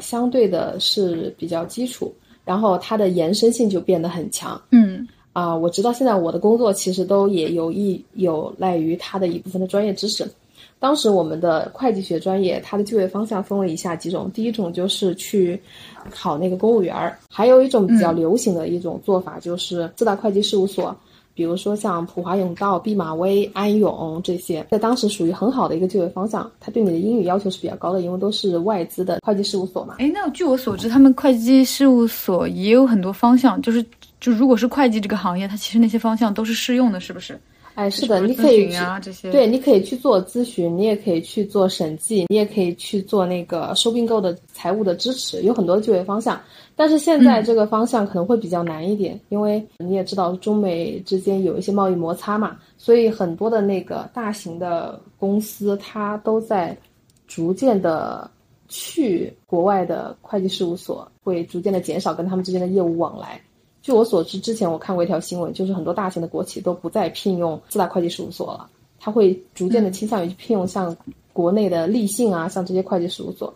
[0.00, 2.12] 相对的是比较基础。
[2.44, 4.60] 然后它的延伸性就变得很强。
[4.72, 10.28] 嗯啊，我直到现在我的工作其实都也有益有赖于它的一部分的专业知识。
[10.82, 15.56] 当时我们的会计学专业，它的就业方向分为以下几种：第一种就是去
[16.10, 20.94] 考那个公务员儿，还有一种比较流行的一种做法就是四大会计事务所。
[21.34, 26.50] 比如说像普华永道、毕马威、安永这些，在当时属于很好的一个就业方向。
[26.60, 29.94] 它对你的英语要求是比较高的，因为都是外资的会计事务所嘛。
[29.98, 33.82] 哎，那据我所知，他们会计事务所也有很多方向，就是
[34.20, 37.38] 就如果是会计这个行业，它其实那些方向都是适用的，是不是？
[37.74, 39.30] 哎，是的，你可以去啊这些。
[39.32, 46.40] 对，你可以去做咨询，你也可以去做审计，你也可以去做那个收并购的财务的支持，有很多就业方向。
[46.74, 56.76] 但是现在这个方向可能会比较难一点，因为你也知道中美之间有一些贸易摩擦嘛，所以很多的那个大型的公司它都在
[57.26, 58.30] 逐渐的
[58.68, 63.40] 去国外的会计事务所，会逐渐的减少跟他们之间的业务往来。
[63.82, 68.68] 据我所知，之前我看过一条新闻，就是很多大型的国企都不再聘用四大会计事务所了，
[68.98, 70.96] 他会逐渐的倾向于去聘用像
[71.32, 73.52] 国内的立信啊，像这些会计事务所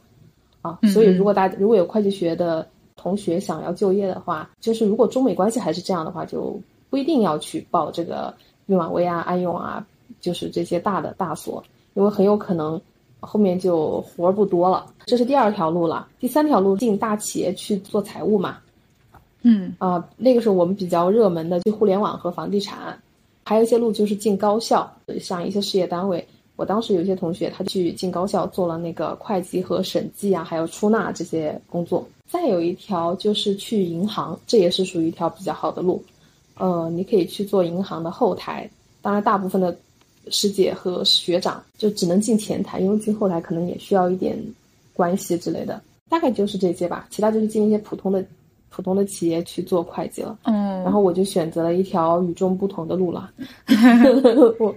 [0.60, 0.78] 啊。
[0.92, 2.66] 所以如果大家如果有会计学的。
[2.98, 6.58] 同学想要就业的话，就是如果中美关系还是这样的话，就
[6.88, 8.34] 不一定要去报这个
[8.66, 9.86] 毕马威啊、安永啊，
[10.18, 11.62] 就是这些大的大所，
[11.92, 12.80] 因为很有可能
[13.20, 14.86] 后面就活儿不多了。
[15.04, 16.08] 这是第二条路了。
[16.18, 18.58] 第三条路进大企业去做财务嘛？
[19.48, 23.00] 嗯啊，那个时候我们比较热门的就互联网和房地产，
[23.44, 26.26] 还有一些路就是进高校，像一些事业单位。
[26.56, 32.04] 我当时有一些同学他去进高校做了那个会计和审计啊，还有出纳这些工作。
[32.28, 36.02] 再有一条就是去银行，这也是属于一条比较好的路。
[36.56, 38.68] 呃，你可以去做银行的后台，
[39.00, 39.76] 当然大部分的
[40.30, 44.36] 师姐和学长就只能进前台，因为进后台可能也需要一点
[44.92, 45.80] 关系之类的。
[46.08, 48.24] 大概就是这些吧，其他就是进一些普通的、
[48.70, 50.38] 普通的企业去做会计了。
[50.44, 53.30] 嗯，然后我就选择了一条与众不同的路了。
[54.58, 54.74] 我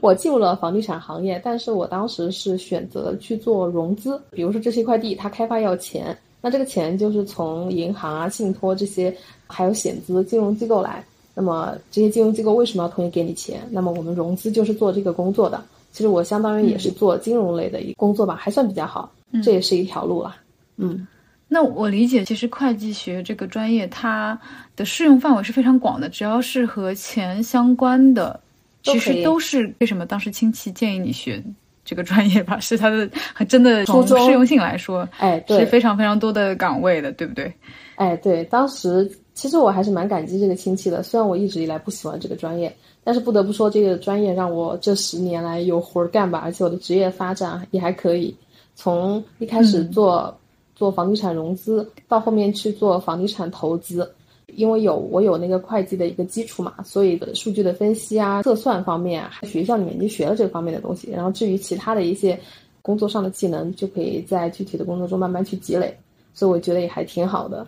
[0.00, 6.16] 我进入了房地产行业，但是我当时是选择去做融资，比如说这是一块地，它开发要钱。
[6.40, 11.04] 那这个钱就是从银行啊、信托这些，还有险资金融机构来。
[11.34, 13.60] 那么这些金融机构为什么要同意给你钱？
[13.70, 15.62] 那么我们融资就是做这个工作的。
[15.92, 19.10] 其实我相当于也是做金融类的一工作吧，还算比较好。
[19.42, 20.36] 这也是一条路了。
[20.76, 21.06] 嗯，
[21.48, 24.38] 那我理解，其实会计学这个专业它
[24.74, 28.38] 的适用范围是非常广的，只要是和钱相关的，
[28.82, 31.42] 其实都是为什么当时亲戚建议你学。
[31.88, 33.08] 这个专业吧，是它的
[33.48, 37.52] 真的从适用性来说，哎，对，是非常非常多的岗位的，对不对？
[37.94, 48.36] 哎，对，当时其实我还是蛮感激这个亲戚的，虽然我一直以来不喜欢这个专业，但是不得不说，这个专业让我这十年来有活干吧，而且我的职业发展也还可以。
[48.74, 50.36] 从一开始做
[50.76, 54.08] 做房地产融资，到后面去做房地产投资。
[54.54, 61.10] 因为有我有那个会计的一个基础嘛，所以数据的分析啊、测算方面，学校里面已经学了这方面的东西。
[61.10, 62.38] 然后至于其他的一些
[62.80, 65.94] 工作上的技能，就可以在具体的工作中慢慢去积累。
[66.32, 67.66] 所以我觉得也还挺好的。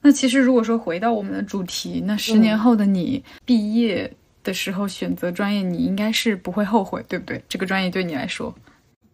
[0.00, 4.10] 那其实如果说回到我们的主题，那十年后的你毕业
[4.44, 7.42] 的时候选择专业，你应该是不会后悔，对不对？
[7.48, 8.54] 这个专业对你来说，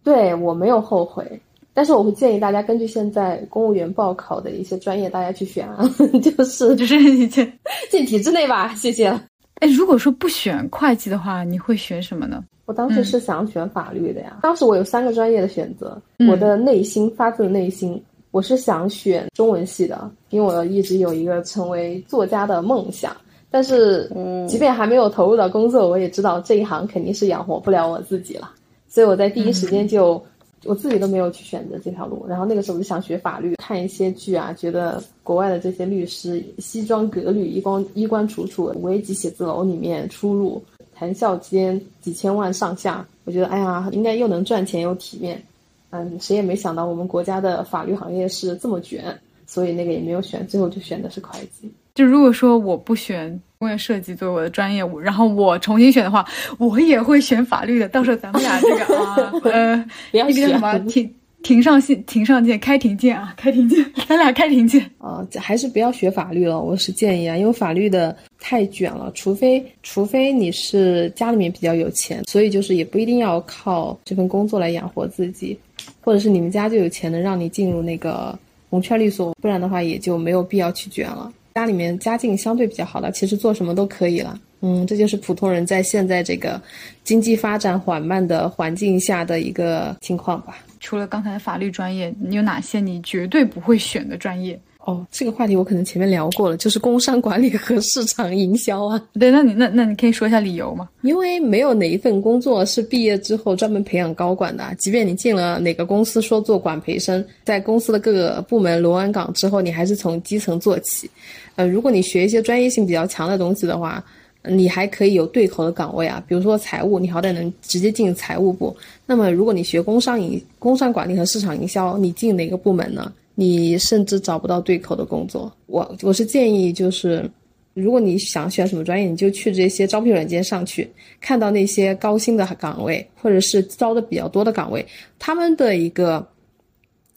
[0.05, 1.41] 对我没有后悔。
[1.79, 5.89] 但是我会建议大家根据现在公务员报考的一些专业，大家去选啊，
[6.21, 7.53] 就是就是进
[7.89, 9.23] 进体制内吧，谢谢了。
[9.61, 12.43] 哎，如果说不选会计的话，你会选什么呢？
[12.67, 14.39] 我当时是想选法律的呀。
[14.43, 15.97] 当时我有三个专业的选择，
[16.29, 18.03] 我的内心发自内心，
[18.33, 23.17] 我是想选中文系的，因为我一直有一个成为作家的梦想。
[23.53, 24.11] 但是，
[24.49, 28.51] 即便还没有投入到工作，我也知道这一行肯定是养活不了我自己了，
[28.89, 30.21] 所以我在第一时间就。
[30.65, 40.63] 我自己都没有去选择这条路，然后那个时候我就想学法律，看一些剧啊，觉得国外的这些律师西装革履、衣冠衣冠楚楚，五 A 级写字楼里面出入，
[40.95, 45.43] 谈笑间几千万上下，我觉得哎呀，应该又能赚钱又体面，
[45.91, 51.71] 嗯，谁也没想到我们国家的法律行业是这么卷，所以那个也没有选，最后就选的是会计。
[51.99, 56.25] 就如果说我不选工业设计作为我的专业，然后我重新选的话，
[56.57, 57.89] 我也会选法律的。
[57.89, 66.63] 到时候咱们俩这个 啊，呃，不要选什么庭庭上线，庭上见，开庭见啊，开庭见，咱俩开庭见啊，还是不要学法律了。
[66.63, 75.59] 我是建议啊，因为法律的太卷了，除非除非你是家里面比较有钱，所以就是也不一定要靠这份工作来养活自己，
[76.01, 78.39] 或者是你们家就有钱能让你进入那个
[78.71, 81.33] 红圈律所，不然的话也就没有必要去卷了。
[81.55, 84.39] 家里面家境相对比较好的，其实做什么都可以了。
[84.61, 86.61] 嗯，这就是普通人在现在这个
[87.05, 90.59] 经济发展缓慢的环境下的一个情况吧。
[90.81, 94.59] 除了刚才的法律专业，你有哪些你绝对不会选的专业？
[94.89, 98.99] 哦，这个话题我可能前面聊过了，就是工商管理和市场营销啊。
[99.21, 100.89] 对，那你那那你可以说一下理由吗？
[101.03, 111.11] 因为没有哪一份工作是毕业之后专门培养高管的，即便你进了哪个公司说做管培生，在公司的各个部门轮完岗之后，你还是从基层做起。
[111.57, 114.03] 呃，如果你学一些专业性比较强的东西的话，
[114.43, 118.75] 你还可以有对口的岗位啊，比如说财务，你好歹能直接进财务部。
[119.05, 123.13] 那么如果你学工商营、工商管理和市场营销，你进哪个部门呢？
[123.41, 125.53] 你甚至找不到对口的工作。
[125.67, 127.31] 我我是建议，就是
[127.73, 134.85] 如果你想选什么专业，你就去这些招聘软件上去，看到那些高薪的岗位，或者是招的比较多的岗位，
[135.21, 136.27] 他们的一个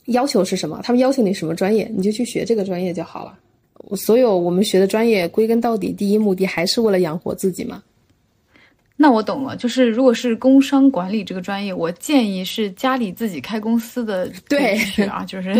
[0.05, 0.79] 要求是什么？
[0.83, 3.39] 他们要求你什么专业，你就去学这个专业就好了。
[3.95, 7.81] 所有我们学的专业，归根到底，第一目的还是为了养活自己嘛。
[9.01, 14.77] 那我懂了，就是如果是工商管理这个专业，我建议是家里自己开公司的 对
[15.07, 15.51] 啊，就是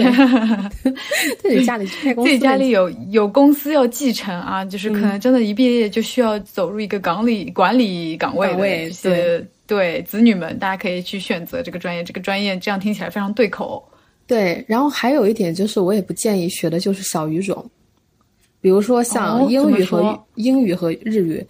[1.41, 8.57] 自己家里开公司，自己家里有有公司要继承啊，就是可能真的一毕业就需要走入一个岗里管理岗位的
[8.89, 13.83] 这些对子女们，大家可以去选择这个专业，这个专业这样听起来非常对口。
[14.27, 17.67] 对，然后还有一点就是，我也不建议学的就是小语种，
[18.61, 21.43] 比如说像英语和英语和日语。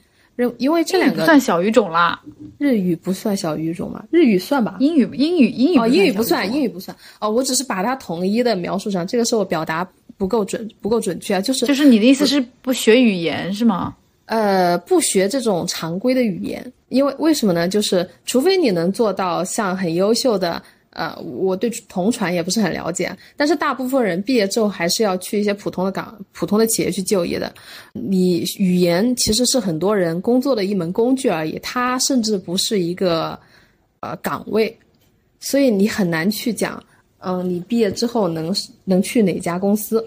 [0.58, 2.22] 因为这两个算小语种啦，
[2.58, 4.04] 日语不算小语种吗？
[4.12, 4.78] 日语算吧。
[4.80, 7.30] 英语英语英语哦，英语不算，英语不算哦。
[7.30, 9.88] 我只是把它统一的描述上，这个是我表达
[10.18, 11.42] 不够准，不够准确啊。
[11.42, 13.96] 就是就是你的意思是不学语言是吗？
[14.26, 17.68] 呃，不学这种常规的语言，因为为什么呢？
[17.68, 20.62] 就是除非你能做到像很优秀的。
[20.92, 27.54] 呃，我对同传也不是很了解，但是大部分人毕业之后还是要去一些普通的岗、普通的企业去就业的。
[27.94, 33.40] 你语言其实是很多人工作的一门工具而已，它甚至不是一个
[34.02, 34.78] 呃岗位，
[35.40, 36.84] 所以你很难去讲，
[37.20, 40.06] 嗯，你毕业之后能能去哪家公司。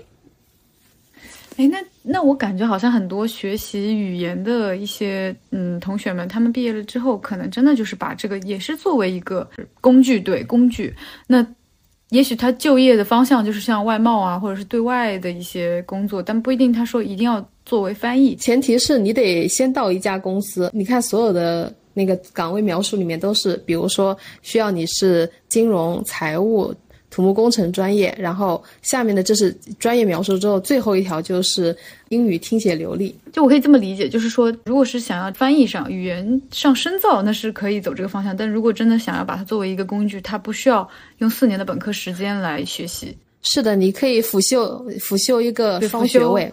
[1.57, 9.49] 哎，那那我感觉好像很多学习语言的一些嗯同学们，他们毕业了之后，可能真的就是把这个也是作为一个
[9.81, 10.95] 工具，对工具。
[11.27, 11.45] 那
[12.11, 18.37] 也许他就业的方向就是像外贸啊，或者是对外的一些工作，但不一定他说一定要作为翻译。
[18.37, 26.75] 前提是你得先到一家公司，你看所有的那个岗位描述里面都是，比如说需要你是金融、财务。
[27.15, 31.77] 土木工程专业，然后下面的这是专业描述之后，最后一条就是
[32.09, 33.15] 英语听写流利。
[33.33, 38.37] 就我可以这么理解，就是说，如果是想要翻译上、语言上深造，那是可以走这个方向。
[38.37, 40.89] 但如果真的想要把它作为一个工具，它不需要
[41.19, 43.17] 用四年的本科时间来学习。
[43.43, 46.53] 是的，你可以辅修辅修一个双学位。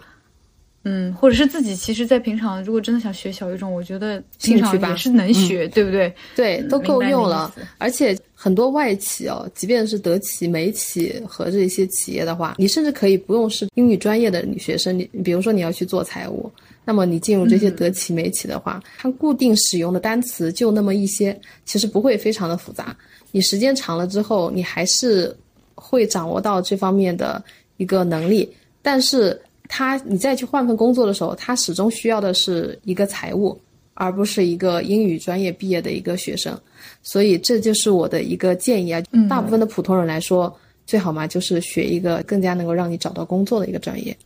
[0.84, 6.12] 嗯，或者是自己其实，在平常如果真的想学小语种，我觉得平常也是能学，对不对？
[6.34, 7.54] 对，都够用了。
[7.78, 14.98] 而且很多外企哦，即便是德企、美企和这些企业的话，你甚至可以不用是英语专业的女学生。
[14.98, 16.50] 你比如说你要去做财务，
[16.84, 22.96] 那么你进入这些德企、美企的话，它固定使用的单词就那么一些，其实不会非常的复杂。
[23.30, 25.32] 你时间长了之后，你还是
[25.76, 27.40] 会掌握到这方面的
[27.76, 28.50] 一个能力，
[28.82, 29.40] 但是。
[29.74, 33.58] 他，你再去换份工作的时候，他始终需要的是一个财务，
[33.94, 36.54] 而不是一个英语专业毕业的一个学生。
[37.02, 39.02] 所以这就是我的一个建议啊。
[39.28, 40.54] 大部分的普通人来说，
[40.86, 44.16] 最好嘛就是学一个更加能够让你找到工作的一个专业。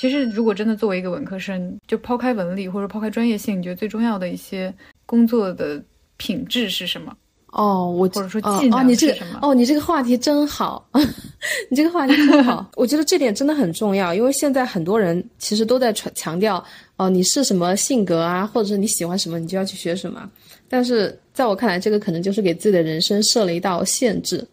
[0.00, 4.74] 其实，如果真的作为一个文科生，就抛开文理或者抛开专业性，你觉得最重要的一些
[5.06, 5.80] 工作的
[6.16, 7.16] 品质是什么？
[7.52, 9.38] 哦，我或者说技能是什么？
[9.42, 10.84] 哦，你这个话题真好，
[11.70, 12.68] 你这个话题真好。
[12.76, 16.64] 我觉得这点真的很重要，因为现在很多人其实都在强强调，
[16.96, 20.28] 哦，你是什么性格啊，或者是你喜欢什么，你就要去学什么。
[20.68, 24.44] 但是在我看来，这个可能就是给自己的人生设了一道限制。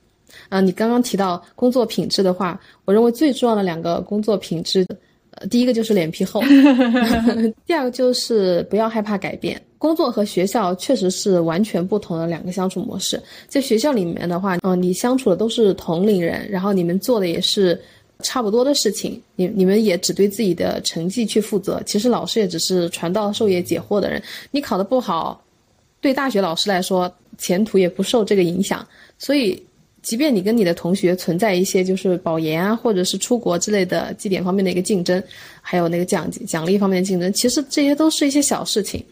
[0.47, 4.85] 啊，你刚刚提到工作品质的话，我认为最重要的两个工作品质，
[5.31, 6.41] 呃，第一个就是脸皮厚，
[7.67, 9.61] 第二个就是不要害怕改变。
[9.77, 13.21] 工作和学校确实是完全不同的两个相处模式。
[13.47, 17.79] 在学校里面的话，嗯，你相处的都是同龄人，然后你们做的也是
[18.21, 21.81] 差不多的事情，你你们也只对自己的成绩去负责。
[21.85, 24.21] 其实老师也只是传道授业解惑的人。
[24.51, 25.41] 你考得不好，
[26.01, 28.85] 对大学老师来说，前途也不受这个影响。
[29.17, 29.61] 所以，
[30.01, 35.21] 即便你跟你的同学存在一些就是保研啊，或者是出国之类的绩点方面的一个竞争，
[35.61, 39.03] 还有那个奖奖励方面的竞争，其实这些都是一些小事情。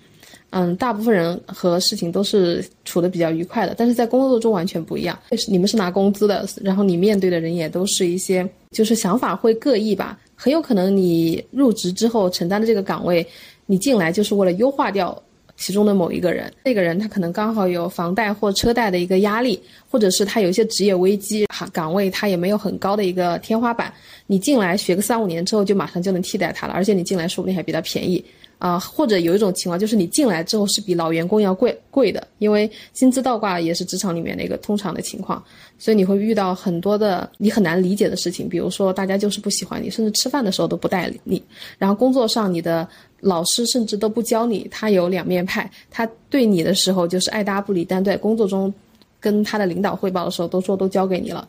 [0.52, 5.20] 嗯，大部分人和事情都是处的比较愉快的，但是在工作中完全不一样。
[5.46, 10.18] 你们是拿工资的，然后你面对的人也都是一些，就是想法会各异吧。
[10.36, 13.28] 很有可能你入职之后承担的这个岗位，
[13.66, 15.22] 你进来就是为了优化掉
[15.58, 16.50] 其中的某一个人。
[16.64, 23.94] 那个人他可能刚好有房贷或车贷的一个压力，或者是他有一些职业危机，哈，岗位他也没有很高的一个天花板。
[24.28, 28.24] 你进来学个三五年之后，就马上就能替代他了，而且你进来说不定还比他便宜。
[28.60, 35.44] 啊，或者有一种情况，就是你进来之后是比老员工要贵贵的，因为薪资倒挂也是职场里面的一个通常的情况，
[35.78, 41.40] 所以你会遇到很多的你很难理解的事情，比如说大家就是不喜欢你，甚至吃饭的时候都不带你，
[41.78, 42.88] 然后工作上你的
[43.20, 48.74] 老师甚至都不教你，他有两面派，他对你的时候就是爱搭不理，但在工作中
[49.20, 51.48] 跟他的领导汇报的时候都说都交给你了，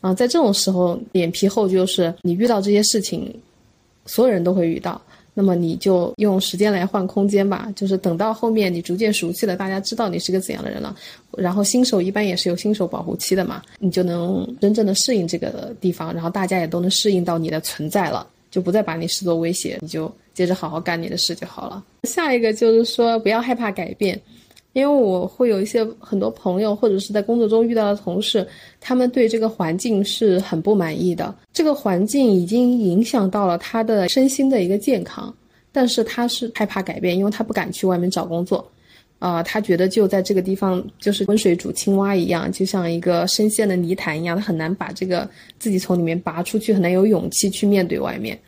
[0.00, 3.34] 啊，在这种时候脸皮厚就是你遇到这些事情，
[4.06, 5.00] 所有人都会遇到。
[5.32, 10.94] 那么你就用时间来换空间吧，就是等到后面你逐渐熟悉了，大家知道你是个怎样的人了，
[11.38, 21.84] 然后新手一般也是有新手保护期的嘛，你就能真正的适应这个地方，然后大家也都能适应到你的存在了，就不再把你视作威胁，你就接着好好干你的事就好了。
[22.04, 24.18] 下一个就是说不要害怕改变。
[24.72, 28.46] 因为我会有一些很多朋友，或者是在工作中遇到的同事，
[28.80, 31.34] 他们对这个环境是很不满意的。
[31.52, 35.34] 这个环境已经影响到了他的身心的一个健康，
[35.72, 38.64] 但是他是害怕改变，因为他不敢去外面找工作，
[39.18, 45.28] 啊，他觉得就在这个地方就是温水煮青蛙一样，就像一个深陷的泥潭一样，他很难把这个
[45.58, 48.38] 自己从里面拔出去，很难有勇气去面对外面。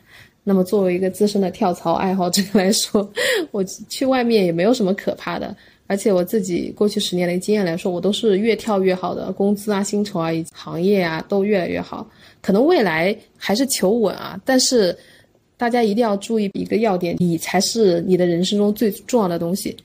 [0.43, 3.09] 那么作为一个资深的跳槽爱好者来说，
[3.51, 5.55] 我去外面也没有什么可怕的。
[5.85, 12.09] 而且我自己过去十年的经验来说，我都是越跳越好的，工资啊、薪酬啊、行业啊都越来越好。
[12.41, 14.97] 可能未来还是求稳啊，但是
[15.57, 19.75] 大家一定要注意一个要点，你才是你的人生中最重要的东西。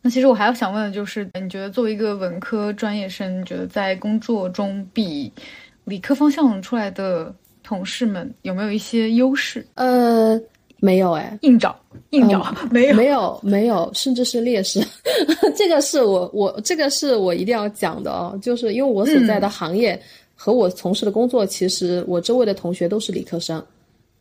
[0.00, 5.30] 那其实我还要想问的就是，你觉得作为一个文科专业生，你觉得在工作中比
[5.84, 7.32] 理科方向出来的
[7.62, 9.66] 同事们有没有一些优势？
[9.74, 10.40] 呃。
[10.84, 11.78] 没有哎，硬找
[12.10, 14.84] 硬找，没有没有没有，甚至是劣势。
[15.54, 19.96] 这个是我我这个是我一定要讲的哦，就是因为我所在的行业
[20.34, 23.64] 和我从事的工作，其实我周围的同学都是理科生，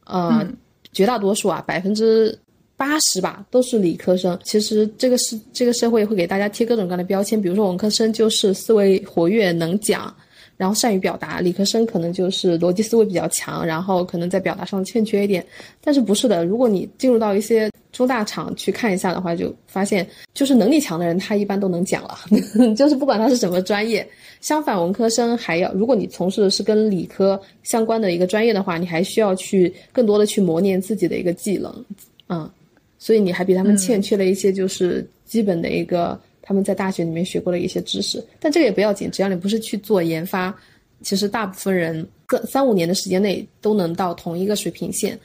[0.05, 0.47] 呃，
[0.93, 2.37] 绝大多数啊，百分之
[2.77, 4.37] 八十吧都是理科生。
[4.43, 10.15] 其实这个是这个社会会给大家贴各种各样的标签，比如说文科生就是思维活跃能讲。
[10.58, 15.45] 然后善于表达，理科生可能就是逻辑思维比较强，然后可能在表达上欠缺一点。
[15.82, 22.16] 但是不是的，如果你进入到一些中大厂去看一下的话，就发现就是能力强的人他一般都能讲了，
[22.78, 24.08] 就是不管他是什么专业。
[24.39, 31.86] 相反，文科生还要，如果你从事的是跟理科相关的一个专业的话，你还需要去更多的去磨练自己的一个技能，
[32.30, 32.49] 嗯，
[32.97, 36.20] 所以你还比他们欠缺了一些就是基本的一个。
[36.41, 40.53] 他们在大学里面学过的一些知识，但这个也不要紧，只要你不是去做研发，
[41.01, 45.17] 其实大部分人个三五年的时间内都能到同一个水平线，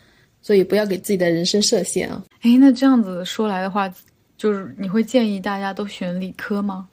[0.42, 2.22] 所以不要给自己的人生设限啊。
[2.42, 3.92] 诶，那这样子说来的话，
[4.36, 6.86] 就是你会建议大家都选理科吗？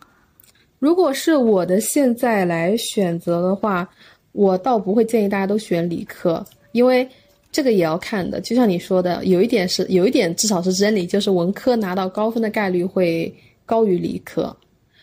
[0.80, 3.88] 如果是我的现在来选择的话，
[4.32, 7.08] 我倒不会建议大家都选理科，因为
[7.52, 8.40] 这个也要看的。
[8.42, 13.34] 就像你说的，有一点是有一点至少是真理，就是文科拿到高分的概率会。
[13.66, 14.56] 高于理科，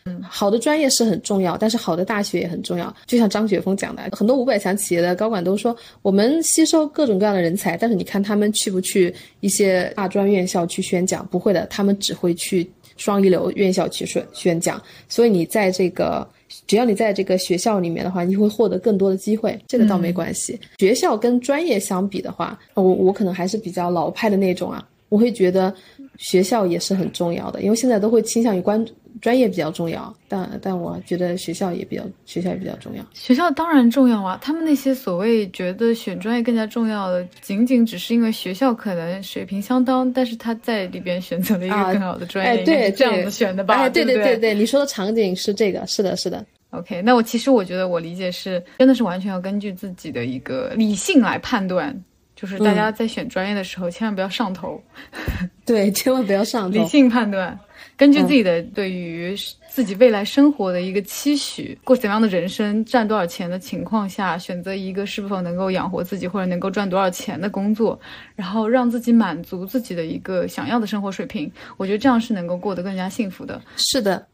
[0.06, 2.94] 嗯，好的专业是很重要，但是好的大学也很重要。
[3.06, 11.26] 就像张雪峰讲的，很多五百强企业的高管都说，我们吸收各种各样的人才，但是你看他们去不去一些大专院校去宣讲？
[11.26, 14.82] 不会的，他们只会去双一流院校去宣宣讲。
[15.08, 16.26] 所以你在这个，
[16.66, 20.58] 只要你在这个学校里面的话，你会获得更多的机会，这个倒没关系。
[20.78, 25.74] 学校跟专业相比的话，我我可能还是比较老派的那种啊，我会觉得。
[26.20, 28.84] 学校也是很重要的，因为现在都会倾向于关
[29.22, 33.02] 专业比较重要，但但我觉得学校也比较学校也比较重要。
[33.14, 43.74] 学校当然重要啊，他们那些所谓觉得选专业更加重要的，仅仅只是因为学校可能水平相当，但是他在里边选择了一个更好的专业，哎对，这样子选的吧？
[43.76, 46.44] 哎，对对对对，你说的场景是这个，是的，是的。
[46.72, 51.98] OK，那我其实我觉得我理解是，真的是完全要根据自己的一个理性来判断。
[52.40, 54.82] 就是大家在选专业的时候，千万不要上头，
[55.66, 57.58] 对，千万不要上头，理性判断，
[57.98, 59.36] 根据自己的对于
[59.68, 68.00] 自己未来生活的一个期许，过怎样的人生，赚多少钱的情况下，选择一个是否能够养活自己或者能够赚多少钱的工作，
[68.34, 73.60] 然后让自己满足自己的一个想要的生活水平，我觉得这样是能够过得更加幸福的。
[73.76, 74.26] 是的。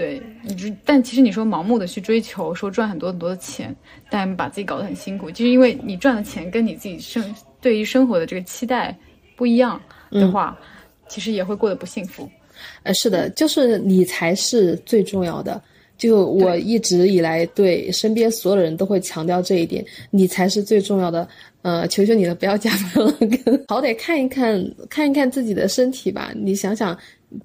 [0.00, 3.76] 对，你就但其实你说盲目的去追求，说赚很多很多的钱，
[4.08, 7.22] 但把自己搞得很辛苦，就是因为你赚的钱跟你自己生
[7.60, 8.96] 对于生活的这个期待
[9.36, 9.78] 不一样
[10.10, 10.58] 的话，
[11.06, 12.26] 其实也会过得不幸福。
[12.82, 15.62] 呃，是的，就是你才是最重要的。
[15.98, 21.28] 就我一直以来对身边所有人都会强调这一点，你才是最重要的。
[21.60, 23.14] 呃，求求你了，不要加班了，
[23.68, 26.32] 好歹看一看看一看自己的身体吧。
[26.34, 26.98] 你想想。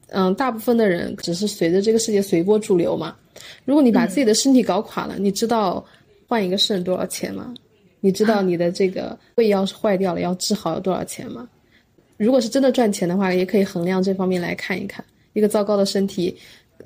[0.08, 3.16] 嗯，大部分的人只是随着这个世界随波逐流嘛。
[3.66, 5.86] 如果你把自己的身体搞垮了，你知道
[6.28, 7.54] 换一个肾多少钱吗？
[8.00, 11.48] 你知道你的这个胃要是坏掉了要治好要多少钱吗？
[12.18, 15.04] 如果是真的赚钱的话，也可以衡量这方面来看一看。
[15.34, 16.36] 一个糟糕的身体。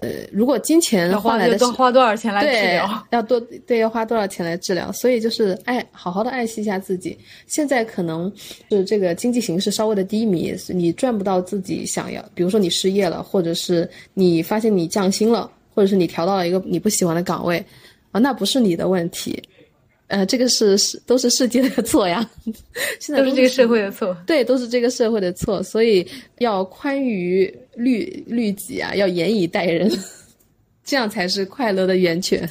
[0.01, 3.07] 呃，如果金钱换来的多花多少钱来治疗？
[3.11, 4.91] 要多对要花多少钱来治疗？
[4.93, 7.17] 所以就是爱好好的爱惜一下自己。
[7.47, 8.31] 现在可能
[8.69, 17.57] 是这个经济形势稍微的低迷，你赚不到自己想要，比如说你失业了，或者是你发现你降薪了，或者是你调到了一个你不喜欢的岗位，
[18.11, 19.41] 啊，那不是你的问题。
[20.07, 22.27] 呃，这个是是都是世界的错呀，
[22.99, 26.07] 现在都是这个社会的错，对，都是这个社会的错，所以
[26.39, 29.89] 要宽于律律己啊，要严以待人，
[30.83, 32.47] 这样才是快乐的源泉。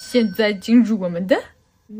[0.00, 1.38] 现在进入我们的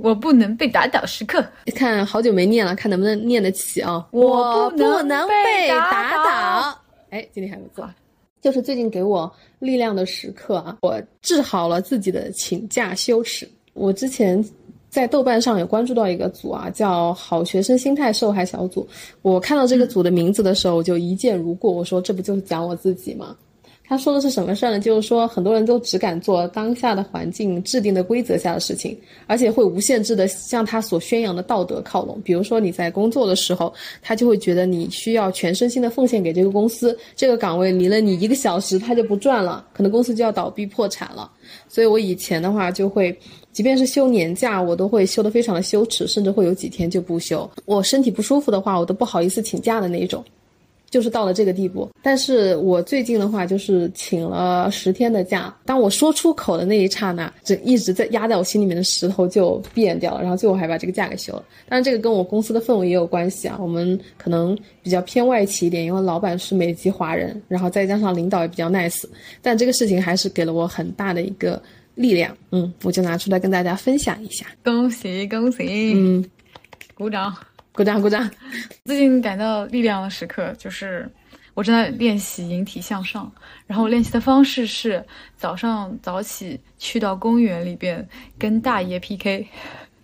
[0.00, 4.06] 我不能被打倒时刻，看好久没念了，看能不能念得起啊？
[4.12, 6.80] 我不能被打倒。
[7.10, 7.86] 哎，今天还不错，
[8.40, 13.46] 就是最近给我力量的时刻啊，我治好了自己的请假羞耻。
[13.74, 14.42] 我之前
[14.94, 18.86] 在豆瓣上有关注到一个组啊，叫“好学生心态受害小组”。
[19.22, 21.74] 我看到这个组的名字的时候，我就一见如故。
[21.74, 23.34] 我说：“这不就是讲我自己吗？”
[23.86, 24.78] 他说的是什么事儿呢？
[24.78, 32.20] 就是说，很多人都只敢做当下的环境制定的规则下的事情，而且会无限制的向他所宣扬的道德靠拢。
[32.22, 41.28] 比如说，你在工作的时候，他就会觉得你需要全身心的奉献给这个公司，这个岗位离了你一个小时，他就不赚了，可能公司就要倒闭破产了。
[41.68, 43.14] 所以我以前的话，就会，
[43.54, 47.50] 即便是休年假，我都会休得非常的羞耻，甚至会有几天就不休。
[47.64, 50.22] 我身体不舒服的话，我都不好意思请假的那一种。
[50.90, 55.52] 就是到了这个地步，但是我最近的话就是请了十天的假。
[55.64, 61.44] 当我说出口的那一刹那，这一直在压在我心里面的石头就变掉了，然后最后还把这个假给休了。
[61.68, 63.58] 当然，这个跟我公司的氛围也有关系啊。
[63.60, 69.02] 我们可能比较偏外企一点，因为老板是美籍华人，然后再加上领导也比较 nice。
[69.42, 71.60] 但这个事情还是给了我很大的一个
[71.94, 74.46] 力量，嗯，我就拿出来跟大家分享一下。
[74.62, 76.24] 恭喜恭喜，嗯，
[76.94, 77.34] 鼓掌。
[77.72, 78.30] 鼓掌鼓掌！
[78.84, 81.10] 最近感到力量的时刻就是
[81.54, 83.28] 我正在练习引体向上，
[83.66, 85.04] 然后练习的方式是
[85.36, 89.44] 早上早起去到公园里边跟大爷 PK。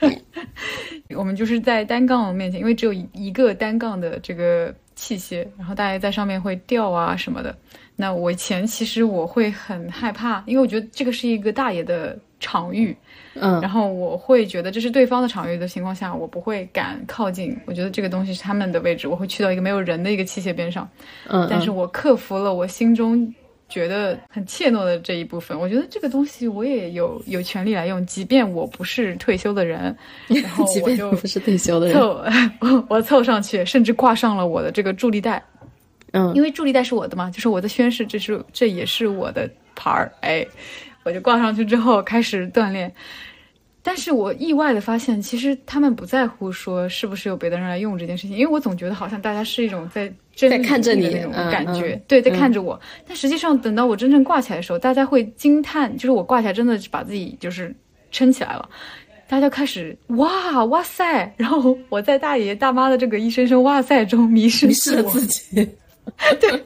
[1.14, 7.56] 我们就是在单杠面前，因为只有一个单杠的这个器械，然后大爷在上面会吊啊什么的。
[8.00, 12.96] 那我以前其实我会很害怕，因为我觉得这个是一个大爷的场域。
[13.34, 17.56] 嗯，然后我会觉得这是对方的场域的情况下，我不会敢靠近。
[17.66, 20.88] 我觉得这个东西是他们的位置，我会去到一个没有人的一个器械边上。
[21.28, 23.32] 嗯，但是我克服了我心中
[23.68, 25.56] 觉得很怯懦的这一部分。
[25.58, 29.96] 我觉得这个东西我也有有权利来用，即便我不是退休的人，
[30.26, 35.40] 然后我就不是退休的人， 凑我凑上去，甚至挂上了我的这个助力带。
[36.12, 40.46] 嗯，因为助力带是我的嘛，就是我的宣誓，这是这也是我的牌儿，哎。
[41.02, 42.92] 我就挂上去之后开始锻炼，
[43.82, 52.78] 但是我意外的发现，其实他们不在乎说是不是有别的人来用这件事情，因为我总觉得好像大家是一种在在看着你那种感觉，对，在看着我。
[53.08, 57.74] 但实际上，等到我真正挂起来的时候，大家会惊叹，就是我挂起来真的把自己就是
[58.10, 58.68] 撑起来了，
[59.26, 65.66] 大家开始哇哇塞，然后我在大爷大妈的这个一声声哇塞中迷失迷失了自己，
[66.40, 66.64] 对。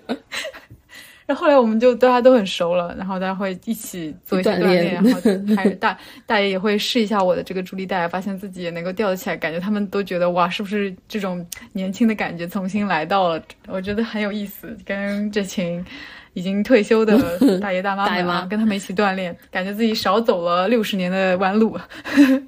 [1.26, 5.20] 然后后来我们就大家都很熟了，然后大家会一起做一些锻炼，然后
[5.56, 13.42] 还大大爷也会试一下我的这个助力带，发现自己也能够吊得起来，感觉他们都觉得哇，是不是这种年轻的感觉重新来到了？
[13.68, 15.82] 我觉得很有意思，跟这群。
[16.34, 17.18] 已经退休的
[17.60, 21.76] 大爷大妈们，跟他们一起锻炼，感觉自己少走了六十年的弯路。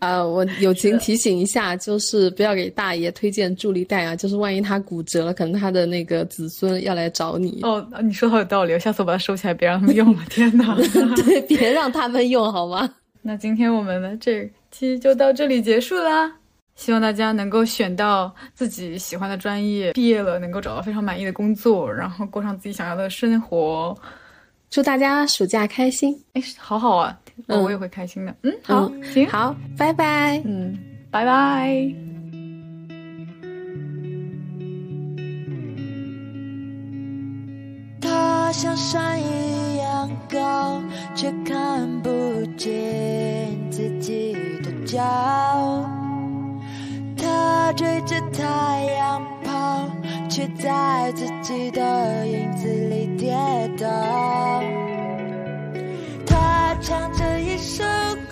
[0.00, 7.60] 啊， 我友情提醒一下，就是不要给大爷推荐助力带啊，就是万一他骨折了，可能他的那个子孙要来找你。
[7.62, 10.22] 哦，你说的好有道理，下次我把它收起来，别让他们用了。
[10.28, 10.76] 天哪，
[11.16, 12.88] 对，别让他们用好吗？
[13.22, 16.32] 那今天我们的这期就到这里结束啦。
[16.76, 23.96] 希望大家能够选到自己喜欢的专业，毕业了能够找到非常满意的工作，然后过上自己想要的生活。
[24.68, 26.14] 祝大家暑假开心！
[26.34, 28.34] 哎，好好啊，我也会开心的。
[28.42, 30.40] 嗯，好，行，好，拜拜。
[30.44, 30.78] 嗯，
[31.10, 31.94] 拜拜。
[38.00, 40.82] 它像山一样高，
[41.14, 42.10] 却看不
[42.56, 45.88] 见自己的脚。
[47.16, 48.42] 他追着太
[48.98, 49.88] 阳跑，
[50.28, 53.34] 却在自己的影子里跌
[53.78, 53.86] 倒。
[56.26, 58.25] 他唱着一首歌。